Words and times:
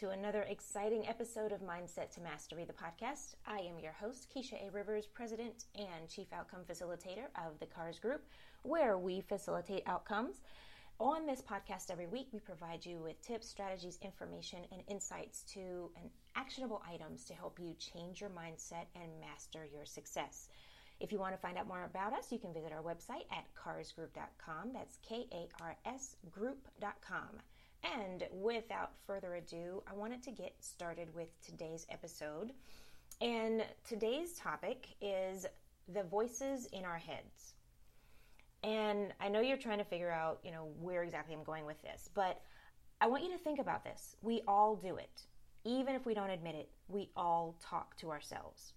to 0.00 0.08
another 0.08 0.46
exciting 0.48 1.06
episode 1.06 1.52
of 1.52 1.60
Mindset 1.60 2.10
to 2.14 2.22
Mastery, 2.22 2.64
the 2.64 2.72
podcast. 2.72 3.34
I 3.46 3.58
am 3.58 3.78
your 3.78 3.92
host, 3.92 4.32
Keisha 4.34 4.54
A. 4.66 4.70
Rivers, 4.70 5.06
President 5.06 5.66
and 5.76 6.08
Chief 6.08 6.32
Outcome 6.32 6.60
Facilitator 6.66 7.26
of 7.36 7.60
the 7.60 7.66
KARS 7.66 7.98
Group, 7.98 8.24
where 8.62 8.96
we 8.96 9.20
facilitate 9.20 9.82
outcomes. 9.86 10.36
On 11.00 11.26
this 11.26 11.42
podcast 11.42 11.90
every 11.90 12.06
week, 12.06 12.28
we 12.32 12.38
provide 12.38 12.86
you 12.86 12.96
with 12.96 13.20
tips, 13.20 13.46
strategies, 13.46 13.98
information, 14.00 14.60
and 14.72 14.80
insights 14.88 15.42
to 15.52 15.90
and 16.00 16.08
actionable 16.34 16.82
items 16.90 17.26
to 17.26 17.34
help 17.34 17.58
you 17.60 17.74
change 17.78 18.22
your 18.22 18.30
mindset 18.30 18.86
and 18.94 19.20
master 19.20 19.68
your 19.70 19.84
success. 19.84 20.48
If 20.98 21.12
you 21.12 21.18
want 21.18 21.34
to 21.34 21.40
find 21.42 21.58
out 21.58 21.68
more 21.68 21.84
about 21.84 22.14
us, 22.14 22.32
you 22.32 22.38
can 22.38 22.54
visit 22.54 22.72
our 22.72 22.82
website 22.82 23.26
at 23.30 23.44
karsgroup.com. 23.54 24.72
That's 24.72 24.96
K 25.06 25.26
A 25.30 25.46
R 25.62 25.76
S 25.84 26.16
group.com. 26.30 27.28
And 27.82 28.24
without 28.32 28.92
further 29.06 29.34
ado, 29.34 29.82
I 29.90 29.94
wanted 29.94 30.22
to 30.24 30.30
get 30.30 30.54
started 30.60 31.14
with 31.14 31.28
today's 31.44 31.86
episode. 31.90 32.52
And 33.20 33.64
today's 33.88 34.34
topic 34.34 34.88
is 35.00 35.46
the 35.92 36.02
voices 36.04 36.66
in 36.66 36.84
our 36.84 36.98
heads. 36.98 37.54
And 38.62 39.12
I 39.20 39.28
know 39.28 39.40
you're 39.40 39.56
trying 39.56 39.78
to 39.78 39.84
figure 39.84 40.10
out, 40.10 40.40
you 40.44 40.50
know, 40.50 40.68
where 40.80 41.02
exactly 41.02 41.34
I'm 41.34 41.42
going 41.42 41.64
with 41.64 41.80
this, 41.82 42.10
but 42.14 42.42
I 43.00 43.06
want 43.06 43.24
you 43.24 43.32
to 43.32 43.38
think 43.38 43.58
about 43.58 43.84
this. 43.84 44.16
We 44.20 44.42
all 44.46 44.76
do 44.76 44.96
it. 44.96 45.22
Even 45.64 45.94
if 45.94 46.04
we 46.04 46.12
don't 46.14 46.30
admit 46.30 46.54
it, 46.54 46.68
we 46.88 47.10
all 47.16 47.56
talk 47.60 47.96
to 47.98 48.10
ourselves 48.10 48.74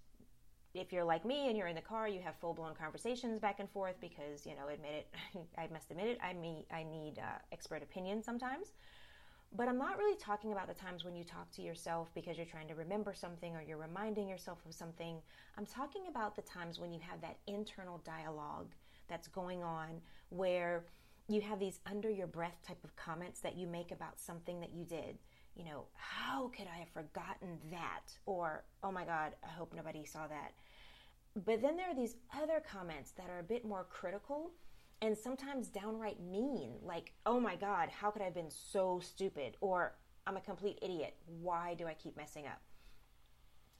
if 0.74 0.92
you're 0.92 1.04
like 1.04 1.24
me 1.24 1.48
and 1.48 1.58
you're 1.58 1.68
in 1.68 1.76
the 1.76 1.82
car, 1.82 2.08
you 2.08 2.20
have 2.22 2.36
full 2.36 2.54
blown 2.54 2.74
conversations 2.74 3.40
back 3.40 3.60
and 3.60 3.70
forth 3.70 3.96
because, 4.02 4.46
you 4.46 4.54
know, 4.54 4.70
admit 4.74 4.92
it, 4.92 5.46
I 5.58 5.68
must 5.72 5.92
admit 5.92 6.08
it, 6.08 6.18
I, 6.24 6.34
mean, 6.34 6.64
I 6.72 6.84
need 6.84 7.20
uh, 7.20 7.40
expert 7.52 7.84
opinion 7.84 8.24
sometimes. 8.24 8.74
But 9.56 9.68
I'm 9.68 9.78
not 9.78 10.00
really 10.00 10.18
talking 10.18 10.52
about 10.52 10.68
the 10.68 10.74
times 10.74 11.04
when 11.04 11.16
you 11.16 11.24
talk 11.24 11.52
to 11.52 11.62
yourself 11.62 12.10
because 12.16 12.38
you're 12.38 12.46
trying 12.48 12.68
to 12.70 12.74
remember 12.74 13.14
something 13.14 13.56
or 13.56 13.62
you're 13.62 13.78
reminding 13.78 14.28
yourself 14.28 14.58
of 14.68 14.74
something. 14.74 15.18
I'm 15.60 15.68
talking 15.68 16.04
about 16.10 16.36
the 16.36 16.42
times 16.42 16.80
when 16.80 16.92
you 16.92 17.00
have 17.08 17.22
that 17.22 17.38
internal 17.46 18.02
dialogue 18.04 18.72
that's 19.08 19.28
going 19.28 19.62
on 19.62 20.02
where 20.30 20.86
you 21.28 21.40
have 21.42 21.60
these 21.60 21.80
under 21.86 22.10
your 22.10 22.26
breath 22.26 22.58
type 22.68 22.84
of 22.84 22.96
comments 22.96 23.42
that 23.42 23.56
you 23.56 23.68
make 23.68 23.92
about 23.92 24.20
something 24.20 24.60
that 24.60 24.74
you 24.74 24.86
did 24.86 25.20
you 25.56 25.66
know, 25.66 25.86
how 25.94 26.50
could 26.56 26.68
I 26.74 26.80
have 26.80 26.90
forgotten 26.90 27.60
that? 27.72 28.12
Or, 28.26 28.64
oh 28.84 28.92
my 28.92 29.06
God, 29.06 29.34
I 29.44 29.52
hope 29.52 29.74
nobody 29.76 30.04
saw 30.06 30.28
that. 30.28 30.54
But 31.36 31.62
then 31.62 31.76
there 31.76 31.90
are 31.90 31.96
these 31.96 32.16
other 32.36 32.62
comments 32.62 33.12
that 33.12 33.30
are 33.30 33.40
a 33.40 33.44
bit 33.44 33.66
more 33.66 33.86
critical 33.90 34.52
and 35.02 35.18
sometimes 35.18 35.68
downright 35.68 36.22
mean, 36.22 36.76
like, 36.82 37.12
oh 37.26 37.40
my 37.40 37.56
God, 37.56 37.90
how 37.90 38.12
could 38.12 38.22
I 38.22 38.26
have 38.26 38.36
been 38.36 38.52
so 38.52 39.00
stupid? 39.04 39.58
Or, 39.60 39.96
I'm 40.26 40.38
a 40.38 40.42
complete 40.42 40.80
idiot. 40.82 41.16
Why 41.26 41.74
do 41.74 41.88
I 41.88 41.94
keep 41.94 42.16
messing 42.16 42.46
up? 42.48 42.62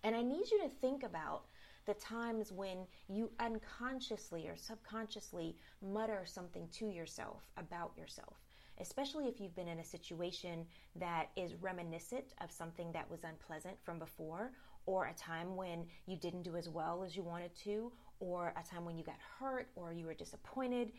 And 0.04 0.16
I 0.16 0.22
need 0.22 0.52
you 0.52 0.60
to 0.64 0.70
think 0.70 1.04
about 1.04 1.46
the 1.86 1.94
times 1.94 2.52
when 2.52 2.80
you 3.08 3.32
unconsciously 3.40 4.48
or 4.48 4.58
subconsciously 4.58 5.56
mutter 5.82 6.24
something 6.26 6.68
to 6.74 6.88
yourself 6.88 7.44
about 7.58 7.92
yourself 7.98 8.44
especially 8.80 9.28
if 9.28 9.40
you've 9.40 9.56
been 9.56 9.68
in 9.68 9.80
a 9.80 9.84
situation 9.84 10.66
that 10.96 11.28
is 11.36 11.54
reminiscent 11.62 12.34
of 12.42 12.52
something 12.52 12.92
that 12.92 13.10
was 13.10 13.24
unpleasant 13.24 13.76
from 13.84 14.00
before, 14.00 14.52
or 14.86 15.06
a 15.06 15.14
time 15.14 15.56
when 15.56 15.86
you 16.06 16.18
didn't 16.18 16.44
do 16.44 16.56
as 16.56 16.70
well 16.70 17.04
as 17.04 17.16
you 17.16 17.24
wanted 17.24 17.56
to, 17.64 17.92
or 18.20 18.54
a 18.58 18.68
time 18.68 18.86
when 18.86 18.98
you 18.98 19.04
got 19.04 19.18
hurt 19.40 19.70
or 19.76 19.94
you 19.94 20.06
were 20.06 20.14
disappointed. 20.14 20.92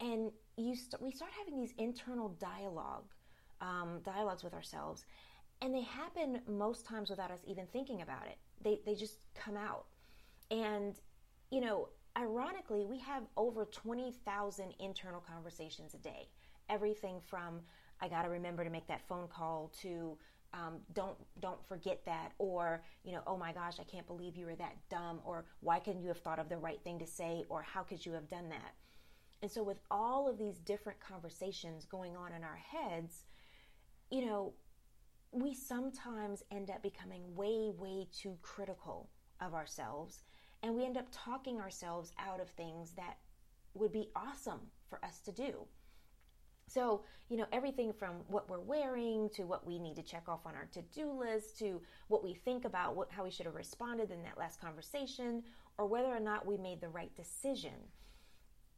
And 0.00 0.32
you 0.56 0.74
st- 0.74 1.00
we 1.00 1.10
start 1.10 1.30
having 1.38 1.60
these 1.60 1.74
internal 1.78 2.30
dialogue, 2.40 3.04
um, 3.60 4.00
dialogues 4.04 4.42
with 4.42 4.54
ourselves, 4.54 5.04
and 5.60 5.74
they 5.74 5.82
happen 5.82 6.40
most 6.48 6.84
times 6.84 7.08
without 7.08 7.30
us 7.30 7.40
even 7.46 7.66
thinking 7.66 8.02
about 8.02 8.26
it. 8.26 8.38
They, 8.62 8.80
they 8.84 8.94
just 8.94 9.18
come 9.34 9.56
out. 9.56 9.86
And, 10.50 10.96
you 11.50 11.60
know, 11.60 11.88
ironically, 12.18 12.84
we 12.84 12.98
have 12.98 13.22
over 13.36 13.64
20,000 13.66 14.74
internal 14.80 15.20
conversations 15.20 15.94
a 15.94 15.98
day 15.98 16.28
everything 16.68 17.20
from 17.20 17.60
I 18.00 18.08
got 18.08 18.22
to 18.22 18.28
remember 18.28 18.64
to 18.64 18.70
make 18.70 18.88
that 18.88 19.06
phone 19.06 19.28
call 19.28 19.72
to 19.82 20.18
um, 20.54 20.80
don't 20.92 21.16
don't 21.40 21.64
forget 21.66 22.04
that 22.04 22.32
or 22.38 22.82
you 23.04 23.12
know 23.12 23.22
oh 23.26 23.36
my 23.36 23.52
gosh 23.52 23.80
I 23.80 23.84
can't 23.84 24.06
believe 24.06 24.36
you 24.36 24.46
were 24.46 24.56
that 24.56 24.76
dumb 24.90 25.20
or 25.24 25.46
why 25.60 25.78
couldn't 25.78 26.02
you 26.02 26.08
have 26.08 26.20
thought 26.20 26.38
of 26.38 26.48
the 26.48 26.58
right 26.58 26.80
thing 26.84 26.98
to 26.98 27.06
say 27.06 27.44
or 27.48 27.62
how 27.62 27.82
could 27.82 28.04
you 28.04 28.12
have 28.12 28.28
done 28.28 28.48
that? 28.50 28.74
And 29.40 29.50
so 29.50 29.62
with 29.62 29.78
all 29.90 30.28
of 30.28 30.38
these 30.38 30.58
different 30.58 31.00
conversations 31.00 31.84
going 31.84 32.16
on 32.16 32.32
in 32.32 32.44
our 32.44 32.56
heads 32.70 33.24
you 34.10 34.26
know 34.26 34.52
we 35.32 35.54
sometimes 35.54 36.42
end 36.50 36.70
up 36.70 36.82
becoming 36.82 37.34
way 37.34 37.72
way 37.76 38.06
too 38.12 38.36
critical 38.42 39.08
of 39.40 39.54
ourselves 39.54 40.22
and 40.62 40.74
we 40.74 40.84
end 40.84 40.98
up 40.98 41.06
talking 41.10 41.58
ourselves 41.58 42.12
out 42.18 42.40
of 42.40 42.48
things 42.50 42.92
that 42.92 43.16
would 43.74 43.92
be 43.92 44.10
awesome 44.14 44.60
for 44.88 45.02
us 45.04 45.20
to 45.20 45.32
do 45.32 45.66
so, 46.68 47.02
you 47.28 47.36
know, 47.36 47.46
everything 47.52 47.92
from 47.92 48.16
what 48.28 48.48
we're 48.48 48.60
wearing 48.60 49.28
to 49.30 49.44
what 49.44 49.66
we 49.66 49.78
need 49.78 49.96
to 49.96 50.02
check 50.02 50.28
off 50.28 50.46
on 50.46 50.54
our 50.54 50.68
to 50.72 50.82
do 50.94 51.10
list 51.10 51.58
to 51.58 51.80
what 52.08 52.22
we 52.24 52.34
think 52.34 52.64
about 52.64 52.96
what, 52.96 53.10
how 53.10 53.24
we 53.24 53.30
should 53.30 53.46
have 53.46 53.54
responded 53.54 54.10
in 54.10 54.22
that 54.22 54.38
last 54.38 54.60
conversation 54.60 55.42
or 55.78 55.86
whether 55.86 56.08
or 56.08 56.20
not 56.20 56.46
we 56.46 56.56
made 56.56 56.80
the 56.80 56.88
right 56.88 57.14
decision. 57.14 57.72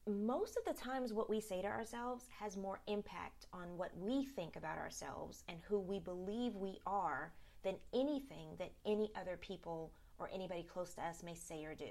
Most 0.06 0.58
of 0.58 0.64
the 0.66 0.78
times, 0.78 1.14
what 1.14 1.30
we 1.30 1.40
say 1.40 1.62
to 1.62 1.68
ourselves 1.68 2.26
has 2.38 2.58
more 2.58 2.80
impact 2.86 3.46
on 3.54 3.78
what 3.78 3.90
we 3.96 4.24
think 4.24 4.56
about 4.56 4.76
ourselves 4.76 5.44
and 5.48 5.58
who 5.66 5.80
we 5.80 5.98
believe 5.98 6.54
we 6.56 6.78
are 6.86 7.32
than 7.62 7.76
anything 7.94 8.48
that 8.58 8.72
any 8.84 9.10
other 9.18 9.38
people 9.38 9.92
or 10.18 10.28
anybody 10.32 10.62
close 10.62 10.92
to 10.94 11.02
us 11.02 11.22
may 11.22 11.34
say 11.34 11.64
or 11.64 11.74
do. 11.74 11.90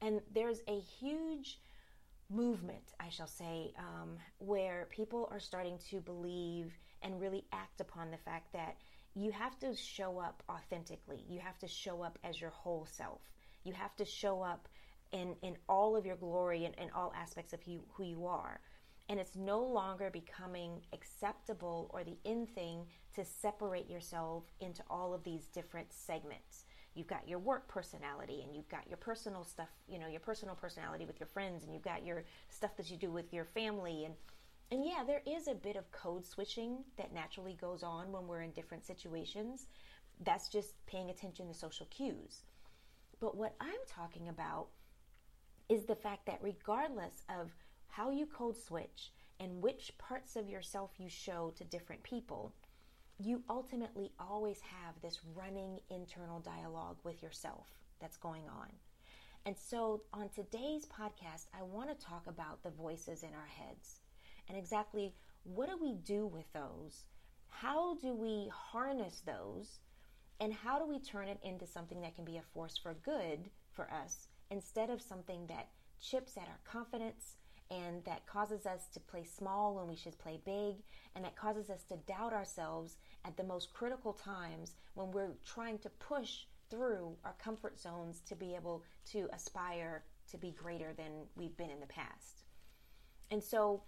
And 0.00 0.20
there's 0.32 0.60
a 0.68 0.78
huge 0.78 1.58
movement, 2.30 2.94
I 2.98 3.08
shall 3.08 3.26
say, 3.26 3.72
um, 3.78 4.16
where 4.38 4.86
people 4.90 5.28
are 5.30 5.40
starting 5.40 5.78
to 5.90 6.00
believe 6.00 6.72
and 7.02 7.20
really 7.20 7.44
act 7.52 7.80
upon 7.80 8.10
the 8.10 8.18
fact 8.18 8.52
that 8.52 8.76
you 9.14 9.32
have 9.32 9.58
to 9.58 9.74
show 9.74 10.18
up 10.18 10.42
authentically. 10.48 11.24
You 11.28 11.40
have 11.40 11.58
to 11.58 11.68
show 11.68 12.02
up 12.02 12.18
as 12.22 12.40
your 12.40 12.50
whole 12.50 12.86
self. 12.90 13.20
You 13.64 13.72
have 13.72 13.96
to 13.96 14.04
show 14.04 14.42
up 14.42 14.68
in, 15.12 15.34
in 15.42 15.56
all 15.68 15.96
of 15.96 16.06
your 16.06 16.16
glory 16.16 16.64
and 16.64 16.74
in 16.76 16.90
all 16.90 17.12
aspects 17.16 17.52
of 17.52 17.66
you, 17.66 17.82
who 17.92 18.04
you 18.04 18.26
are. 18.26 18.60
And 19.08 19.18
it's 19.18 19.34
no 19.34 19.60
longer 19.60 20.08
becoming 20.10 20.82
acceptable 20.92 21.90
or 21.92 22.04
the 22.04 22.16
in 22.22 22.46
thing 22.46 22.86
to 23.16 23.24
separate 23.24 23.90
yourself 23.90 24.44
into 24.60 24.84
all 24.88 25.12
of 25.12 25.24
these 25.24 25.48
different 25.48 25.92
segments 25.92 26.64
you've 26.94 27.06
got 27.06 27.28
your 27.28 27.38
work 27.38 27.68
personality 27.68 28.42
and 28.42 28.54
you've 28.54 28.68
got 28.68 28.86
your 28.88 28.96
personal 28.96 29.44
stuff, 29.44 29.68
you 29.88 29.98
know, 29.98 30.08
your 30.08 30.20
personal 30.20 30.54
personality 30.54 31.04
with 31.04 31.20
your 31.20 31.28
friends 31.28 31.64
and 31.64 31.72
you've 31.72 31.82
got 31.82 32.04
your 32.04 32.24
stuff 32.48 32.76
that 32.76 32.90
you 32.90 32.96
do 32.96 33.10
with 33.10 33.32
your 33.32 33.44
family 33.44 34.04
and 34.04 34.14
and 34.72 34.84
yeah, 34.84 35.02
there 35.04 35.22
is 35.26 35.48
a 35.48 35.54
bit 35.54 35.74
of 35.74 35.90
code 35.90 36.24
switching 36.24 36.84
that 36.96 37.12
naturally 37.12 37.54
goes 37.60 37.82
on 37.82 38.12
when 38.12 38.28
we're 38.28 38.42
in 38.42 38.52
different 38.52 38.84
situations. 38.84 39.66
That's 40.24 40.48
just 40.48 40.74
paying 40.86 41.10
attention 41.10 41.48
to 41.48 41.54
social 41.54 41.86
cues. 41.86 42.42
But 43.20 43.36
what 43.36 43.56
I'm 43.60 43.80
talking 43.88 44.28
about 44.28 44.68
is 45.68 45.86
the 45.86 45.96
fact 45.96 46.26
that 46.26 46.38
regardless 46.40 47.24
of 47.28 47.50
how 47.88 48.10
you 48.10 48.26
code 48.26 48.56
switch 48.56 49.12
and 49.40 49.60
which 49.60 49.92
parts 49.98 50.36
of 50.36 50.48
yourself 50.48 50.90
you 50.98 51.08
show 51.08 51.52
to 51.56 51.64
different 51.64 52.02
people, 52.04 52.52
you 53.22 53.42
ultimately 53.50 54.10
always 54.18 54.60
have 54.60 54.94
this 55.02 55.20
running 55.34 55.78
internal 55.90 56.40
dialogue 56.40 56.96
with 57.04 57.22
yourself 57.22 57.66
that's 58.00 58.16
going 58.16 58.44
on. 58.48 58.68
And 59.46 59.56
so, 59.56 60.02
on 60.12 60.28
today's 60.28 60.86
podcast, 60.86 61.46
I 61.58 61.62
want 61.62 61.88
to 61.88 62.06
talk 62.06 62.26
about 62.26 62.62
the 62.62 62.70
voices 62.70 63.22
in 63.22 63.30
our 63.30 63.46
heads 63.46 64.00
and 64.48 64.56
exactly 64.56 65.14
what 65.44 65.68
do 65.68 65.78
we 65.80 65.94
do 65.94 66.26
with 66.26 66.50
those? 66.52 67.04
How 67.48 67.94
do 67.96 68.14
we 68.14 68.50
harness 68.52 69.22
those? 69.24 69.78
And 70.40 70.52
how 70.52 70.78
do 70.78 70.86
we 70.86 70.98
turn 70.98 71.28
it 71.28 71.38
into 71.42 71.66
something 71.66 72.00
that 72.00 72.16
can 72.16 72.24
be 72.24 72.38
a 72.38 72.42
force 72.54 72.76
for 72.76 72.94
good 72.94 73.50
for 73.72 73.90
us 73.92 74.28
instead 74.50 74.90
of 74.90 75.00
something 75.02 75.46
that 75.46 75.68
chips 76.00 76.36
at 76.36 76.48
our 76.48 76.60
confidence 76.64 77.36
and 77.70 78.04
that 78.04 78.26
causes 78.26 78.66
us 78.66 78.88
to 78.92 79.00
play 79.00 79.24
small 79.24 79.76
when 79.76 79.86
we 79.86 79.94
should 79.94 80.18
play 80.18 80.40
big, 80.44 80.82
and 81.14 81.24
that 81.24 81.36
causes 81.36 81.70
us 81.70 81.84
to 81.84 81.96
doubt 81.98 82.32
ourselves 82.32 82.96
at 83.24 83.36
the 83.36 83.44
most 83.44 83.72
critical 83.72 84.12
times 84.12 84.74
when 84.94 85.10
we're 85.10 85.34
trying 85.44 85.78
to 85.78 85.90
push 85.90 86.44
through 86.70 87.16
our 87.24 87.34
comfort 87.42 87.78
zones 87.78 88.20
to 88.28 88.34
be 88.34 88.54
able 88.54 88.84
to 89.12 89.28
aspire 89.32 90.04
to 90.30 90.38
be 90.38 90.52
greater 90.52 90.92
than 90.96 91.10
we've 91.36 91.56
been 91.56 91.70
in 91.70 91.80
the 91.80 91.86
past. 91.86 92.44
And 93.30 93.42
so, 93.42 93.82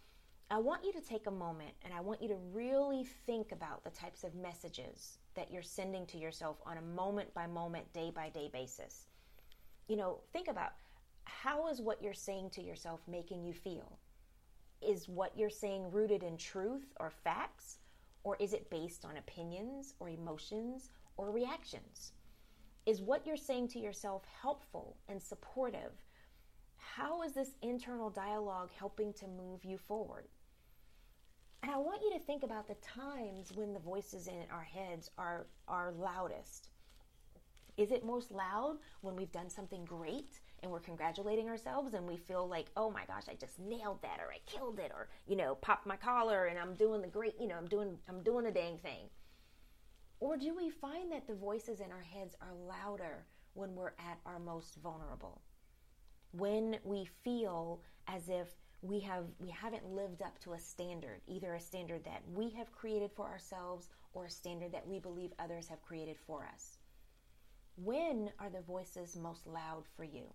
I 0.50 0.58
want 0.58 0.84
you 0.84 0.92
to 0.92 1.00
take 1.00 1.26
a 1.26 1.30
moment 1.30 1.72
and 1.82 1.94
I 1.94 2.00
want 2.00 2.20
you 2.20 2.28
to 2.28 2.36
really 2.52 3.04
think 3.26 3.52
about 3.52 3.84
the 3.84 3.90
types 3.90 4.22
of 4.22 4.34
messages 4.34 5.16
that 5.34 5.50
you're 5.50 5.62
sending 5.62 6.04
to 6.08 6.18
yourself 6.18 6.58
on 6.66 6.76
a 6.76 6.82
moment 6.82 7.32
by 7.32 7.46
moment, 7.46 7.90
day 7.94 8.12
by 8.14 8.28
day 8.28 8.50
basis. 8.52 9.06
You 9.88 9.96
know, 9.96 10.20
think 10.32 10.48
about 10.48 10.72
how 11.24 11.68
is 11.68 11.80
what 11.80 12.02
you're 12.02 12.12
saying 12.12 12.50
to 12.50 12.62
yourself 12.62 13.00
making 13.08 13.44
you 13.44 13.54
feel? 13.54 13.98
Is 14.82 15.08
what 15.08 15.38
you're 15.38 15.48
saying 15.48 15.90
rooted 15.90 16.22
in 16.22 16.36
truth 16.36 16.92
or 17.00 17.10
facts? 17.10 17.78
Or 18.24 18.36
is 18.38 18.52
it 18.52 18.70
based 18.70 19.04
on 19.04 19.16
opinions 19.16 19.94
or 19.98 20.08
emotions 20.08 20.90
or 21.16 21.30
reactions? 21.30 22.12
Is 22.86 23.00
what 23.00 23.26
you're 23.26 23.36
saying 23.36 23.68
to 23.68 23.78
yourself 23.78 24.24
helpful 24.40 24.96
and 25.08 25.22
supportive? 25.22 25.92
How 26.76 27.22
is 27.22 27.32
this 27.32 27.56
internal 27.62 28.10
dialogue 28.10 28.70
helping 28.76 29.12
to 29.14 29.26
move 29.26 29.64
you 29.64 29.78
forward? 29.78 30.28
And 31.62 31.70
I 31.70 31.78
want 31.78 32.02
you 32.02 32.12
to 32.12 32.18
think 32.18 32.42
about 32.42 32.66
the 32.66 32.74
times 32.74 33.52
when 33.54 33.72
the 33.72 33.78
voices 33.78 34.26
in 34.26 34.44
our 34.50 34.64
heads 34.64 35.10
are, 35.16 35.46
are 35.68 35.92
loudest. 35.92 36.70
Is 37.76 37.92
it 37.92 38.04
most 38.04 38.32
loud 38.32 38.78
when 39.00 39.14
we've 39.14 39.32
done 39.32 39.48
something 39.48 39.84
great 39.84 40.40
and 40.62 40.70
we're 40.70 40.80
congratulating 40.80 41.48
ourselves 41.48 41.94
and 41.94 42.06
we 42.06 42.16
feel 42.16 42.48
like, 42.48 42.66
oh 42.76 42.90
my 42.90 43.04
gosh, 43.06 43.24
I 43.28 43.34
just 43.34 43.58
nailed 43.58 44.02
that 44.02 44.20
or 44.20 44.32
I 44.32 44.38
killed 44.46 44.78
it 44.78 44.92
or, 44.94 45.08
you 45.26 45.36
know, 45.36 45.56
popped 45.56 45.86
my 45.86 45.96
collar 45.96 46.46
and 46.46 46.58
I'm 46.58 46.74
doing 46.74 47.02
the 47.02 47.08
great, 47.08 47.34
you 47.40 47.48
know, 47.48 47.56
I'm 47.56 47.66
doing 47.66 47.98
I'm 48.08 48.22
doing 48.22 48.44
the 48.44 48.50
dang 48.50 48.78
thing. 48.78 49.08
Or 50.20 50.36
do 50.36 50.54
we 50.54 50.70
find 50.70 51.10
that 51.10 51.26
the 51.26 51.34
voices 51.34 51.80
in 51.80 51.90
our 51.90 52.00
heads 52.00 52.36
are 52.40 52.54
louder 52.54 53.26
when 53.54 53.74
we're 53.74 53.94
at 53.98 54.20
our 54.24 54.38
most 54.38 54.76
vulnerable? 54.76 55.42
When 56.30 56.78
we 56.84 57.08
feel 57.24 57.82
as 58.06 58.28
if 58.28 58.48
we 58.82 59.00
have 59.00 59.24
we 59.38 59.50
haven't 59.50 59.86
lived 59.86 60.22
up 60.22 60.38
to 60.40 60.52
a 60.52 60.58
standard, 60.58 61.22
either 61.26 61.54
a 61.54 61.60
standard 61.60 62.04
that 62.04 62.22
we 62.32 62.50
have 62.50 62.72
created 62.72 63.10
for 63.10 63.26
ourselves 63.26 63.88
or 64.12 64.26
a 64.26 64.30
standard 64.30 64.72
that 64.72 64.86
we 64.86 65.00
believe 65.00 65.32
others 65.38 65.68
have 65.68 65.82
created 65.82 66.16
for 66.26 66.46
us. 66.52 66.78
When 67.76 68.30
are 68.38 68.50
the 68.50 68.60
voices 68.60 69.16
most 69.16 69.46
loud 69.46 69.84
for 69.96 70.04
you? 70.04 70.32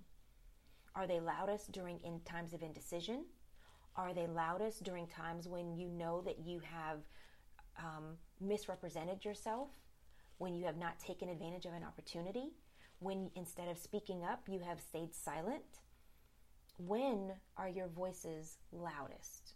Are 0.97 1.05
they 1.05 1.19
loudest 1.19 1.71
during 1.71 1.99
in 2.03 2.19
times 2.21 2.53
of 2.53 2.63
indecision? 2.63 3.25
Are 3.95 4.15
they 4.15 4.25
loudest 4.25 4.83
during 4.83 5.05
times 5.05 5.47
when 5.47 5.75
you 5.75 5.89
know 5.89 6.21
that 6.25 6.39
you 6.43 6.59
have 6.59 6.97
um, 7.77 8.17
misrepresented 8.41 9.23
yourself, 9.23 9.69
when 10.39 10.55
you 10.55 10.65
have 10.65 10.77
not 10.77 10.99
taken 10.99 11.29
advantage 11.29 11.67
of 11.67 11.73
an 11.73 11.83
opportunity, 11.83 12.49
when 12.97 13.29
instead 13.35 13.67
of 13.67 13.77
speaking 13.77 14.23
up, 14.23 14.41
you 14.49 14.59
have 14.59 14.81
stayed 14.81 15.13
silent? 15.13 15.81
When 16.79 17.33
are 17.57 17.69
your 17.69 17.89
voices 17.89 18.57
loudest? 18.71 19.53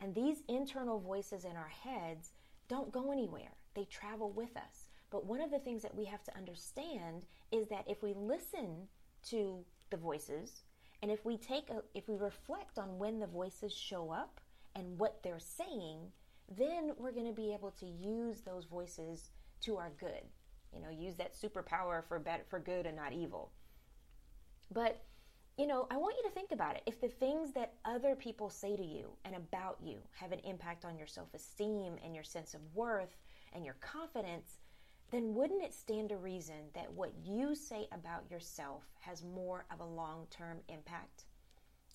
And 0.00 0.14
these 0.14 0.42
internal 0.48 0.98
voices 0.98 1.44
in 1.44 1.56
our 1.56 1.72
heads 1.84 2.32
don't 2.68 2.90
go 2.90 3.12
anywhere, 3.12 3.52
they 3.74 3.84
travel 3.84 4.32
with 4.32 4.56
us. 4.56 4.88
But 5.10 5.26
one 5.26 5.42
of 5.42 5.50
the 5.50 5.58
things 5.58 5.82
that 5.82 5.94
we 5.94 6.06
have 6.06 6.24
to 6.24 6.36
understand 6.36 7.24
is 7.52 7.68
that 7.68 7.84
if 7.86 8.02
we 8.02 8.14
listen 8.14 8.88
to 9.28 9.64
the 9.90 9.96
voices 9.96 10.62
and 11.02 11.10
if 11.10 11.24
we 11.24 11.36
take 11.36 11.70
a, 11.70 11.82
if 11.94 12.08
we 12.08 12.16
reflect 12.16 12.78
on 12.78 12.98
when 12.98 13.20
the 13.20 13.26
voices 13.26 13.72
show 13.72 14.10
up 14.10 14.40
and 14.74 14.98
what 14.98 15.22
they're 15.22 15.38
saying, 15.38 15.98
then 16.56 16.92
we're 16.98 17.12
going 17.12 17.26
to 17.26 17.32
be 17.32 17.52
able 17.52 17.70
to 17.72 17.86
use 17.86 18.40
those 18.40 18.64
voices 18.64 19.30
to 19.62 19.76
our 19.76 19.92
good. 19.98 20.22
You 20.72 20.82
know, 20.82 20.90
use 20.90 21.16
that 21.16 21.34
superpower 21.34 22.04
for 22.06 22.18
better, 22.18 22.42
for 22.48 22.58
good 22.58 22.86
and 22.86 22.96
not 22.96 23.12
evil. 23.12 23.52
But 24.72 25.02
you 25.56 25.66
know, 25.66 25.88
I 25.90 25.96
want 25.96 26.14
you 26.16 26.28
to 26.28 26.34
think 26.34 26.52
about 26.52 26.76
it. 26.76 26.82
If 26.86 27.00
the 27.00 27.08
things 27.08 27.52
that 27.54 27.74
other 27.84 28.14
people 28.14 28.48
say 28.48 28.76
to 28.76 28.84
you 28.84 29.08
and 29.24 29.34
about 29.34 29.78
you 29.82 29.98
have 30.12 30.30
an 30.30 30.38
impact 30.44 30.84
on 30.84 30.96
your 30.96 31.08
self 31.08 31.34
esteem 31.34 31.96
and 32.04 32.14
your 32.14 32.22
sense 32.22 32.54
of 32.54 32.60
worth 32.74 33.16
and 33.52 33.64
your 33.64 33.74
confidence, 33.80 34.58
then 35.10 35.34
wouldn't 35.34 35.62
it 35.62 35.72
stand 35.72 36.10
to 36.10 36.16
reason 36.16 36.70
that 36.74 36.92
what 36.92 37.12
you 37.24 37.54
say 37.54 37.88
about 37.92 38.30
yourself 38.30 38.84
has 39.00 39.22
more 39.22 39.64
of 39.72 39.80
a 39.80 39.84
long 39.84 40.26
term 40.30 40.58
impact? 40.68 41.24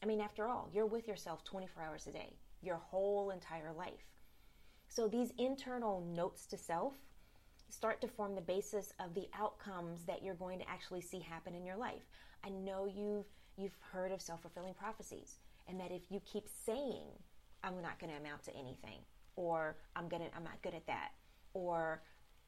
I 0.02 0.06
mean, 0.06 0.20
after 0.20 0.48
all, 0.48 0.70
you're 0.74 0.86
with 0.86 1.08
yourself 1.08 1.44
24 1.44 1.84
hours 1.84 2.08
a 2.08 2.12
day, 2.12 2.36
your 2.62 2.76
whole 2.76 3.30
entire 3.30 3.72
life. 3.72 4.14
So 4.90 5.08
these 5.08 5.32
internal 5.38 6.02
notes 6.02 6.46
to 6.48 6.58
self 6.58 6.94
start 7.70 8.02
to 8.02 8.08
form 8.08 8.36
the 8.36 8.42
basis 8.42 8.94
of 9.00 9.16
the 9.16 9.28
outcomes 9.38 10.04
that 10.06 10.22
you're 10.22 10.36
going 10.36 10.60
to 10.60 10.70
actually 10.70 11.02
see 11.02 11.20
happen 11.20 11.56
in 11.56 11.66
your 11.66 11.78
life. 11.78 12.04
I 12.44 12.50
know 12.50 12.86
you've 12.86 13.26
you've 13.58 13.76
heard 13.92 14.12
of 14.12 14.22
self-fulfilling 14.22 14.74
prophecies 14.74 15.40
and 15.68 15.80
that 15.80 15.92
if 15.92 16.02
you 16.10 16.20
keep 16.26 16.48
saying 16.66 17.08
I'm 17.64 17.82
not 17.82 18.00
going 18.00 18.12
to 18.12 18.20
amount 18.20 18.44
to 18.44 18.52
anything 18.56 19.00
or 19.36 19.78
I'm 19.96 20.08
going 20.10 20.24
to 20.24 20.36
I'm 20.36 20.44
not 20.44 20.62
good 20.62 20.74
at 20.74 20.86
that 20.88 21.10
or 21.54 22.02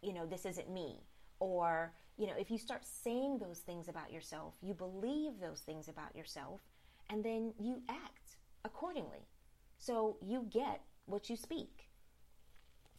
you 0.05 0.13
know 0.13 0.25
this 0.25 0.45
isn't 0.45 0.69
me 0.69 1.01
or 1.39 1.93
you 2.17 2.27
know 2.27 2.33
if 2.37 2.51
you 2.51 2.57
start 2.57 2.83
saying 2.85 3.39
those 3.39 3.59
things 3.59 3.87
about 3.89 4.11
yourself, 4.11 4.53
you 4.61 4.73
believe 4.73 5.39
those 5.39 5.61
things 5.61 5.87
about 5.87 6.15
yourself 6.15 6.61
and 7.09 7.23
then 7.23 7.53
you 7.59 7.81
act 7.89 8.37
accordingly. 8.63 9.27
So 9.77 10.17
you 10.21 10.47
get 10.49 10.81
what 11.05 11.29
you 11.29 11.35
speak. 11.35 11.89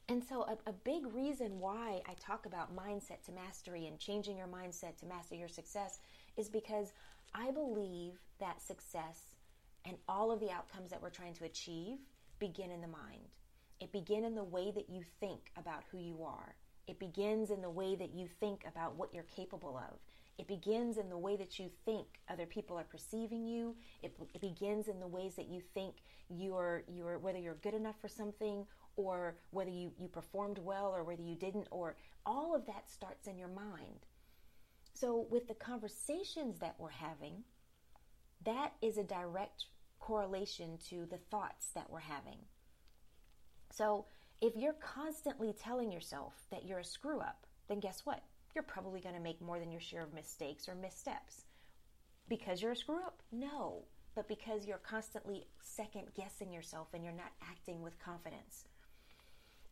And 0.08 0.22
so, 0.22 0.42
a, 0.42 0.70
a, 0.70 0.72
big 0.72 1.12
reason 1.12 1.58
why 1.58 2.00
I 2.06 2.14
talk 2.20 2.46
about 2.46 2.76
mindset 2.76 3.24
to 3.24 3.32
mastery 3.32 3.88
and 3.88 3.98
changing 3.98 4.36
your 4.36 4.46
mindset 4.46 4.96
to 4.98 5.06
master 5.06 5.34
your 5.34 5.48
success 5.48 5.98
is 6.36 6.48
because 6.48 6.92
I 7.34 7.50
believe 7.50 8.12
that 8.38 8.62
success 8.62 9.34
and 9.84 9.96
all 10.08 10.30
of 10.30 10.38
the 10.38 10.50
outcomes 10.50 10.90
that 10.90 11.02
we're 11.02 11.10
trying 11.10 11.34
to 11.34 11.44
achieve 11.44 11.98
begin 12.38 12.70
in 12.70 12.80
the 12.80 12.86
mind. 12.86 13.30
It 13.80 13.90
begin 13.90 14.24
in 14.24 14.36
the 14.36 14.44
way 14.44 14.70
that 14.70 14.88
you 14.88 15.02
think 15.18 15.50
about 15.56 15.82
who 15.90 15.98
you 15.98 16.22
are. 16.22 16.54
It 16.86 16.98
begins 16.98 17.50
in 17.50 17.62
the 17.62 17.70
way 17.70 17.94
that 17.96 18.14
you 18.14 18.28
think 18.40 18.64
about 18.66 18.96
what 18.96 19.12
you're 19.12 19.24
capable 19.24 19.76
of. 19.76 19.98
It 20.38 20.46
begins 20.46 20.98
in 20.98 21.08
the 21.08 21.16
way 21.16 21.36
that 21.36 21.58
you 21.58 21.70
think 21.84 22.06
other 22.28 22.46
people 22.46 22.76
are 22.76 22.84
perceiving 22.84 23.46
you. 23.46 23.74
It, 24.02 24.14
it 24.34 24.40
begins 24.40 24.88
in 24.88 25.00
the 25.00 25.06
ways 25.06 25.34
that 25.36 25.48
you 25.48 25.62
think 25.74 25.96
you're, 26.28 26.84
you're 26.88 27.18
whether 27.18 27.38
you're 27.38 27.54
good 27.54 27.74
enough 27.74 27.98
for 28.00 28.08
something 28.08 28.66
or 28.96 29.36
whether 29.50 29.70
you, 29.70 29.92
you 29.98 30.08
performed 30.08 30.58
well 30.58 30.88
or 30.94 31.04
whether 31.04 31.22
you 31.22 31.34
didn't, 31.36 31.68
or 31.70 31.96
all 32.24 32.54
of 32.54 32.66
that 32.66 32.90
starts 32.90 33.26
in 33.26 33.38
your 33.38 33.48
mind. 33.48 34.06
So, 34.94 35.26
with 35.30 35.46
the 35.46 35.54
conversations 35.54 36.58
that 36.60 36.76
we're 36.78 36.88
having, 36.88 37.44
that 38.44 38.72
is 38.80 38.96
a 38.96 39.04
direct 39.04 39.66
correlation 40.00 40.78
to 40.88 41.06
the 41.10 41.18
thoughts 41.30 41.68
that 41.74 41.90
we're 41.90 41.98
having. 41.98 42.38
So, 43.70 44.06
if 44.40 44.54
you're 44.56 44.74
constantly 44.74 45.52
telling 45.52 45.90
yourself 45.90 46.34
that 46.50 46.64
you're 46.64 46.80
a 46.80 46.84
screw 46.84 47.20
up, 47.20 47.46
then 47.68 47.80
guess 47.80 48.02
what? 48.04 48.22
You're 48.54 48.64
probably 48.64 49.00
going 49.00 49.14
to 49.14 49.20
make 49.20 49.40
more 49.40 49.58
than 49.58 49.72
your 49.72 49.80
share 49.80 50.02
of 50.02 50.14
mistakes 50.14 50.68
or 50.68 50.74
missteps. 50.74 51.44
Because 52.28 52.60
you're 52.60 52.72
a 52.72 52.76
screw 52.76 52.98
up? 52.98 53.22
No, 53.32 53.84
but 54.14 54.28
because 54.28 54.66
you're 54.66 54.78
constantly 54.78 55.46
second 55.62 56.08
guessing 56.16 56.52
yourself 56.52 56.88
and 56.92 57.04
you're 57.04 57.12
not 57.12 57.32
acting 57.42 57.82
with 57.82 57.98
confidence. 57.98 58.64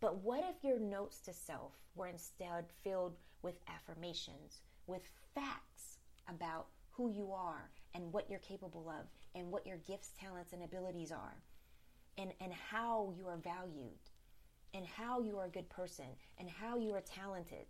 But 0.00 0.22
what 0.22 0.44
if 0.48 0.62
your 0.62 0.78
notes 0.78 1.18
to 1.20 1.32
self 1.32 1.72
were 1.94 2.08
instead 2.08 2.66
filled 2.82 3.16
with 3.42 3.54
affirmations, 3.68 4.60
with 4.86 5.02
facts 5.34 5.98
about 6.28 6.66
who 6.90 7.10
you 7.10 7.32
are 7.32 7.70
and 7.94 8.12
what 8.12 8.28
you're 8.30 8.38
capable 8.40 8.88
of 8.88 9.06
and 9.34 9.50
what 9.50 9.66
your 9.66 9.78
gifts, 9.78 10.12
talents, 10.20 10.52
and 10.52 10.62
abilities 10.62 11.10
are, 11.10 11.36
and, 12.18 12.32
and 12.40 12.52
how 12.52 13.12
you 13.16 13.26
are 13.26 13.38
valued, 13.38 13.98
and 14.74 14.86
how 14.86 15.20
you 15.20 15.38
are 15.38 15.46
a 15.46 15.50
good 15.50 15.70
person, 15.70 16.06
and 16.38 16.50
how 16.50 16.76
you 16.76 16.92
are 16.92 17.00
talented? 17.00 17.66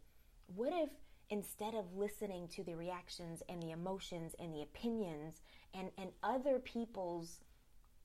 What 0.46 0.72
if 0.72 0.90
instead 1.30 1.74
of 1.74 1.94
listening 1.94 2.48
to 2.48 2.64
the 2.64 2.74
reactions 2.74 3.42
and 3.48 3.62
the 3.62 3.70
emotions 3.70 4.34
and 4.38 4.52
the 4.52 4.62
opinions 4.62 5.42
and, 5.72 5.90
and 5.96 6.10
other 6.22 6.58
people's 6.58 7.40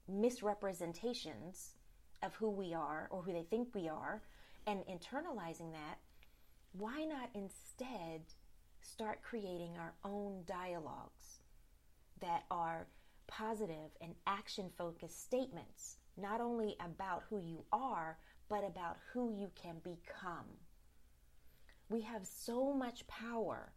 misrepresentations, 0.08 1.74
of 2.22 2.34
who 2.34 2.50
we 2.50 2.74
are 2.74 3.08
or 3.10 3.22
who 3.22 3.32
they 3.32 3.42
think 3.42 3.74
we 3.74 3.88
are 3.88 4.22
and 4.66 4.80
internalizing 4.86 5.72
that, 5.72 5.98
why 6.72 7.04
not 7.04 7.30
instead 7.34 8.22
start 8.82 9.22
creating 9.22 9.76
our 9.78 9.94
own 10.04 10.42
dialogues 10.46 11.40
that 12.20 12.44
are 12.50 12.86
positive 13.26 13.90
and 14.00 14.14
action 14.26 14.70
focused 14.76 15.22
statements, 15.22 15.96
not 16.16 16.40
only 16.40 16.76
about 16.84 17.24
who 17.30 17.40
you 17.40 17.64
are, 17.72 18.18
but 18.50 18.64
about 18.66 18.98
who 19.12 19.32
you 19.32 19.50
can 19.54 19.76
become? 19.82 20.44
We 21.88 22.02
have 22.02 22.26
so 22.26 22.74
much 22.74 23.06
power 23.06 23.72